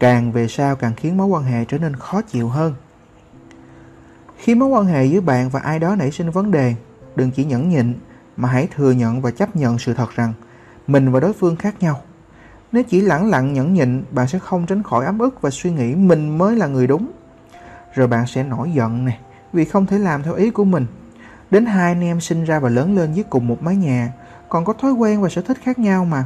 Càng 0.01 0.33
về 0.33 0.49
sau 0.49 0.77
càng 0.77 0.93
khiến 0.97 1.17
mối 1.17 1.27
quan 1.27 1.45
hệ 1.45 1.65
trở 1.65 1.79
nên 1.79 1.97
khó 1.97 2.23
chịu 2.23 2.49
hơn. 2.49 2.75
Khi 4.37 4.55
mối 4.55 4.69
quan 4.69 4.85
hệ 4.85 5.05
giữa 5.05 5.21
bạn 5.21 5.49
và 5.49 5.61
ai 5.61 5.79
đó 5.79 5.97
nảy 5.97 6.11
sinh 6.11 6.31
vấn 6.31 6.51
đề, 6.51 6.75
đừng 7.17 7.31
chỉ 7.31 7.45
nhẫn 7.45 7.69
nhịn 7.69 7.95
mà 8.37 8.49
hãy 8.49 8.69
thừa 8.75 8.91
nhận 8.91 9.21
và 9.21 9.31
chấp 9.31 9.57
nhận 9.57 9.79
sự 9.79 9.95
thật 9.95 10.11
rằng 10.15 10.33
mình 10.87 11.13
và 11.13 11.21
đối 11.21 11.33
phương 11.33 11.57
khác 11.57 11.75
nhau. 11.81 12.01
Nếu 12.73 12.83
chỉ 12.83 13.01
lẳng 13.01 13.31
lặng 13.31 13.53
nhẫn 13.53 13.75
nhịn, 13.75 14.05
bạn 14.11 14.29
sẽ 14.29 14.39
không 14.39 14.67
tránh 14.67 14.83
khỏi 14.83 15.05
ấm 15.05 15.19
ức 15.19 15.43
và 15.43 15.51
suy 15.51 15.71
nghĩ 15.71 15.95
mình 15.95 16.39
mới 16.39 16.57
là 16.57 16.67
người 16.67 16.87
đúng. 16.87 17.11
Rồi 17.95 18.07
bạn 18.07 18.27
sẽ 18.27 18.43
nổi 18.43 18.71
giận 18.75 19.05
nè, 19.05 19.19
vì 19.53 19.65
không 19.65 19.87
thể 19.87 19.99
làm 19.99 20.23
theo 20.23 20.35
ý 20.35 20.51
của 20.51 20.65
mình. 20.65 20.87
Đến 21.51 21.67
hai 21.67 21.93
anh 21.93 22.05
em 22.05 22.21
sinh 22.21 22.45
ra 22.45 22.59
và 22.59 22.69
lớn 22.69 22.97
lên 22.97 23.13
dưới 23.13 23.25
cùng 23.31 23.49
một 23.49 23.63
mái 23.63 23.77
nhà, 23.77 24.13
còn 24.49 24.65
có 24.65 24.73
thói 24.73 24.93
quen 24.93 25.23
và 25.23 25.29
sở 25.29 25.43
thích 25.43 25.59
khác 25.63 25.79
nhau 25.79 26.05
mà. 26.05 26.25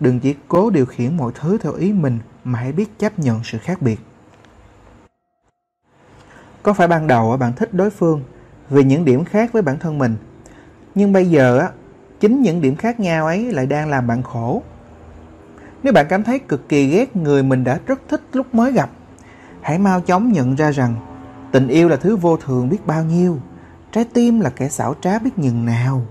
Đừng 0.00 0.20
chỉ 0.20 0.34
cố 0.48 0.70
điều 0.70 0.86
khiển 0.86 1.16
mọi 1.16 1.32
thứ 1.40 1.58
theo 1.58 1.72
ý 1.72 1.92
mình 1.92 2.18
mà 2.44 2.58
hãy 2.58 2.72
biết 2.72 2.98
chấp 2.98 3.18
nhận 3.18 3.40
sự 3.44 3.58
khác 3.58 3.82
biệt. 3.82 4.00
Có 6.62 6.72
phải 6.72 6.88
ban 6.88 7.06
đầu 7.06 7.36
bạn 7.36 7.52
thích 7.52 7.74
đối 7.74 7.90
phương 7.90 8.22
vì 8.70 8.84
những 8.84 9.04
điểm 9.04 9.24
khác 9.24 9.52
với 9.52 9.62
bản 9.62 9.78
thân 9.78 9.98
mình, 9.98 10.16
nhưng 10.94 11.12
bây 11.12 11.30
giờ 11.30 11.58
á, 11.58 11.68
chính 12.20 12.42
những 12.42 12.60
điểm 12.60 12.76
khác 12.76 13.00
nhau 13.00 13.26
ấy 13.26 13.52
lại 13.52 13.66
đang 13.66 13.88
làm 13.88 14.06
bạn 14.06 14.22
khổ. 14.22 14.62
Nếu 15.82 15.92
bạn 15.92 16.06
cảm 16.08 16.22
thấy 16.22 16.38
cực 16.38 16.68
kỳ 16.68 16.86
ghét 16.86 17.16
người 17.16 17.42
mình 17.42 17.64
đã 17.64 17.78
rất 17.86 18.00
thích 18.08 18.20
lúc 18.32 18.54
mới 18.54 18.72
gặp, 18.72 18.90
hãy 19.62 19.78
mau 19.78 20.00
chóng 20.00 20.32
nhận 20.32 20.54
ra 20.54 20.70
rằng 20.70 20.94
tình 21.52 21.68
yêu 21.68 21.88
là 21.88 21.96
thứ 21.96 22.16
vô 22.16 22.36
thường 22.36 22.68
biết 22.68 22.86
bao 22.86 23.04
nhiêu, 23.04 23.38
trái 23.92 24.04
tim 24.04 24.40
là 24.40 24.50
kẻ 24.50 24.68
xảo 24.68 24.94
trá 25.00 25.18
biết 25.18 25.38
nhường 25.38 25.64
nào 25.64 26.02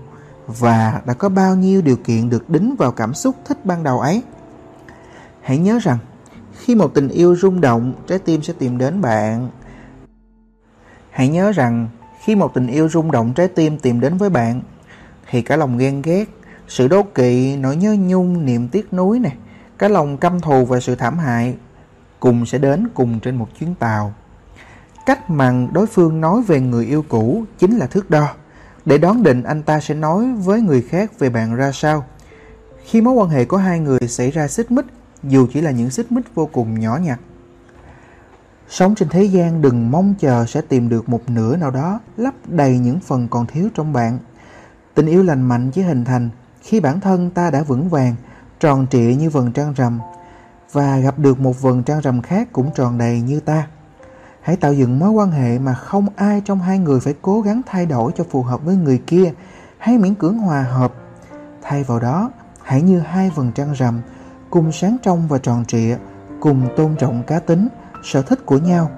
và 0.46 1.02
đã 1.06 1.14
có 1.14 1.28
bao 1.28 1.56
nhiêu 1.56 1.82
điều 1.82 1.96
kiện 1.96 2.30
được 2.30 2.50
đính 2.50 2.74
vào 2.78 2.92
cảm 2.92 3.14
xúc 3.14 3.36
thích 3.44 3.64
ban 3.64 3.82
đầu 3.82 4.00
ấy. 4.00 4.22
Hãy 5.40 5.58
nhớ 5.58 5.78
rằng 5.82 5.98
khi 6.52 6.74
một 6.74 6.94
tình 6.94 7.08
yêu 7.08 7.36
rung 7.36 7.60
động, 7.60 7.94
trái 8.06 8.18
tim 8.18 8.42
sẽ 8.42 8.52
tìm 8.58 8.78
đến 8.78 9.00
bạn. 9.00 9.48
Hãy 11.10 11.28
nhớ 11.28 11.52
rằng 11.52 11.88
khi 12.20 12.34
một 12.34 12.54
tình 12.54 12.66
yêu 12.66 12.88
rung 12.88 13.10
động 13.10 13.32
trái 13.34 13.48
tim 13.48 13.78
tìm 13.78 14.00
đến 14.00 14.16
với 14.16 14.30
bạn 14.30 14.60
thì 15.30 15.42
cả 15.42 15.56
lòng 15.56 15.78
ghen 15.78 16.02
ghét, 16.02 16.24
sự 16.68 16.88
đố 16.88 17.02
kỵ, 17.02 17.56
nỗi 17.56 17.76
nhớ 17.76 17.96
nhung, 18.00 18.46
niềm 18.46 18.68
tiếc 18.68 18.92
nuối 18.92 19.18
này, 19.18 19.36
cả 19.78 19.88
lòng 19.88 20.16
căm 20.16 20.40
thù 20.40 20.64
và 20.64 20.80
sự 20.80 20.94
thảm 20.94 21.18
hại 21.18 21.56
cùng 22.20 22.46
sẽ 22.46 22.58
đến 22.58 22.88
cùng 22.94 23.20
trên 23.20 23.36
một 23.36 23.48
chuyến 23.58 23.74
tàu. 23.74 24.14
Cách 25.06 25.30
mà 25.30 25.52
đối 25.72 25.86
phương 25.86 26.20
nói 26.20 26.42
về 26.42 26.60
người 26.60 26.86
yêu 26.86 27.04
cũ 27.08 27.44
chính 27.58 27.76
là 27.76 27.86
thước 27.86 28.10
đo 28.10 28.28
để 28.84 28.98
đoán 28.98 29.22
định 29.22 29.42
anh 29.42 29.62
ta 29.62 29.80
sẽ 29.80 29.94
nói 29.94 30.32
với 30.32 30.60
người 30.60 30.82
khác 30.82 31.18
về 31.18 31.30
bạn 31.30 31.54
ra 31.54 31.72
sao. 31.72 32.04
Khi 32.84 33.00
mối 33.00 33.14
quan 33.14 33.28
hệ 33.28 33.44
của 33.44 33.56
hai 33.56 33.80
người 33.80 34.08
xảy 34.08 34.30
ra 34.30 34.48
xích 34.48 34.70
mích, 34.70 34.86
dù 35.22 35.46
chỉ 35.52 35.60
là 35.60 35.70
những 35.70 35.90
xích 35.90 36.12
mích 36.12 36.34
vô 36.34 36.46
cùng 36.46 36.80
nhỏ 36.80 36.96
nhặt. 36.96 37.20
Sống 38.68 38.94
trên 38.94 39.08
thế 39.08 39.24
gian 39.24 39.62
đừng 39.62 39.90
mong 39.90 40.14
chờ 40.18 40.46
sẽ 40.46 40.60
tìm 40.60 40.88
được 40.88 41.08
một 41.08 41.30
nửa 41.30 41.56
nào 41.56 41.70
đó 41.70 42.00
lấp 42.16 42.34
đầy 42.46 42.78
những 42.78 43.00
phần 43.00 43.28
còn 43.28 43.46
thiếu 43.46 43.68
trong 43.74 43.92
bạn. 43.92 44.18
Tình 44.94 45.06
yêu 45.06 45.22
lành 45.22 45.42
mạnh 45.42 45.70
chỉ 45.70 45.82
hình 45.82 46.04
thành 46.04 46.30
khi 46.62 46.80
bản 46.80 47.00
thân 47.00 47.30
ta 47.30 47.50
đã 47.50 47.62
vững 47.62 47.88
vàng, 47.88 48.14
tròn 48.60 48.86
trịa 48.90 49.14
như 49.18 49.30
vầng 49.30 49.52
trăng 49.52 49.72
rằm 49.76 49.98
và 50.72 50.98
gặp 50.98 51.18
được 51.18 51.40
một 51.40 51.62
vầng 51.62 51.82
trăng 51.82 52.00
rằm 52.00 52.22
khác 52.22 52.48
cũng 52.52 52.70
tròn 52.74 52.98
đầy 52.98 53.20
như 53.20 53.40
ta. 53.40 53.66
Hãy 54.40 54.56
tạo 54.56 54.72
dựng 54.72 54.98
mối 54.98 55.10
quan 55.10 55.30
hệ 55.30 55.58
mà 55.58 55.74
không 55.74 56.06
ai 56.16 56.42
trong 56.44 56.58
hai 56.60 56.78
người 56.78 57.00
phải 57.00 57.14
cố 57.22 57.40
gắng 57.40 57.60
thay 57.66 57.86
đổi 57.86 58.12
cho 58.16 58.24
phù 58.30 58.42
hợp 58.42 58.64
với 58.64 58.76
người 58.76 58.98
kia 59.06 59.32
hay 59.78 59.98
miễn 59.98 60.14
cưỡng 60.14 60.38
hòa 60.38 60.62
hợp. 60.62 60.92
Thay 61.62 61.84
vào 61.84 62.00
đó, 62.00 62.30
hãy 62.62 62.82
như 62.82 63.00
hai 63.00 63.30
vầng 63.30 63.52
trăng 63.54 63.72
rằm, 63.72 64.00
cùng 64.50 64.72
sáng 64.72 64.96
trong 65.02 65.28
và 65.28 65.38
tròn 65.38 65.64
trịa, 65.64 65.96
cùng 66.40 66.68
tôn 66.76 66.96
trọng 66.96 67.22
cá 67.22 67.38
tính, 67.38 67.68
sở 68.04 68.22
thích 68.22 68.46
của 68.46 68.58
nhau 68.58 68.90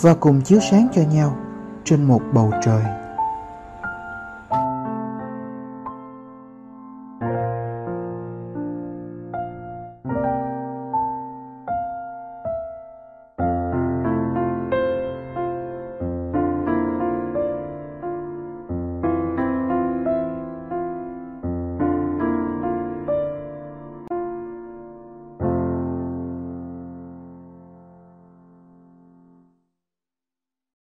và 0.00 0.14
cùng 0.14 0.40
chiếu 0.40 0.60
sáng 0.70 0.88
cho 0.94 1.02
nhau 1.02 1.36
trên 1.84 2.04
một 2.04 2.20
bầu 2.32 2.52
trời 2.64 2.82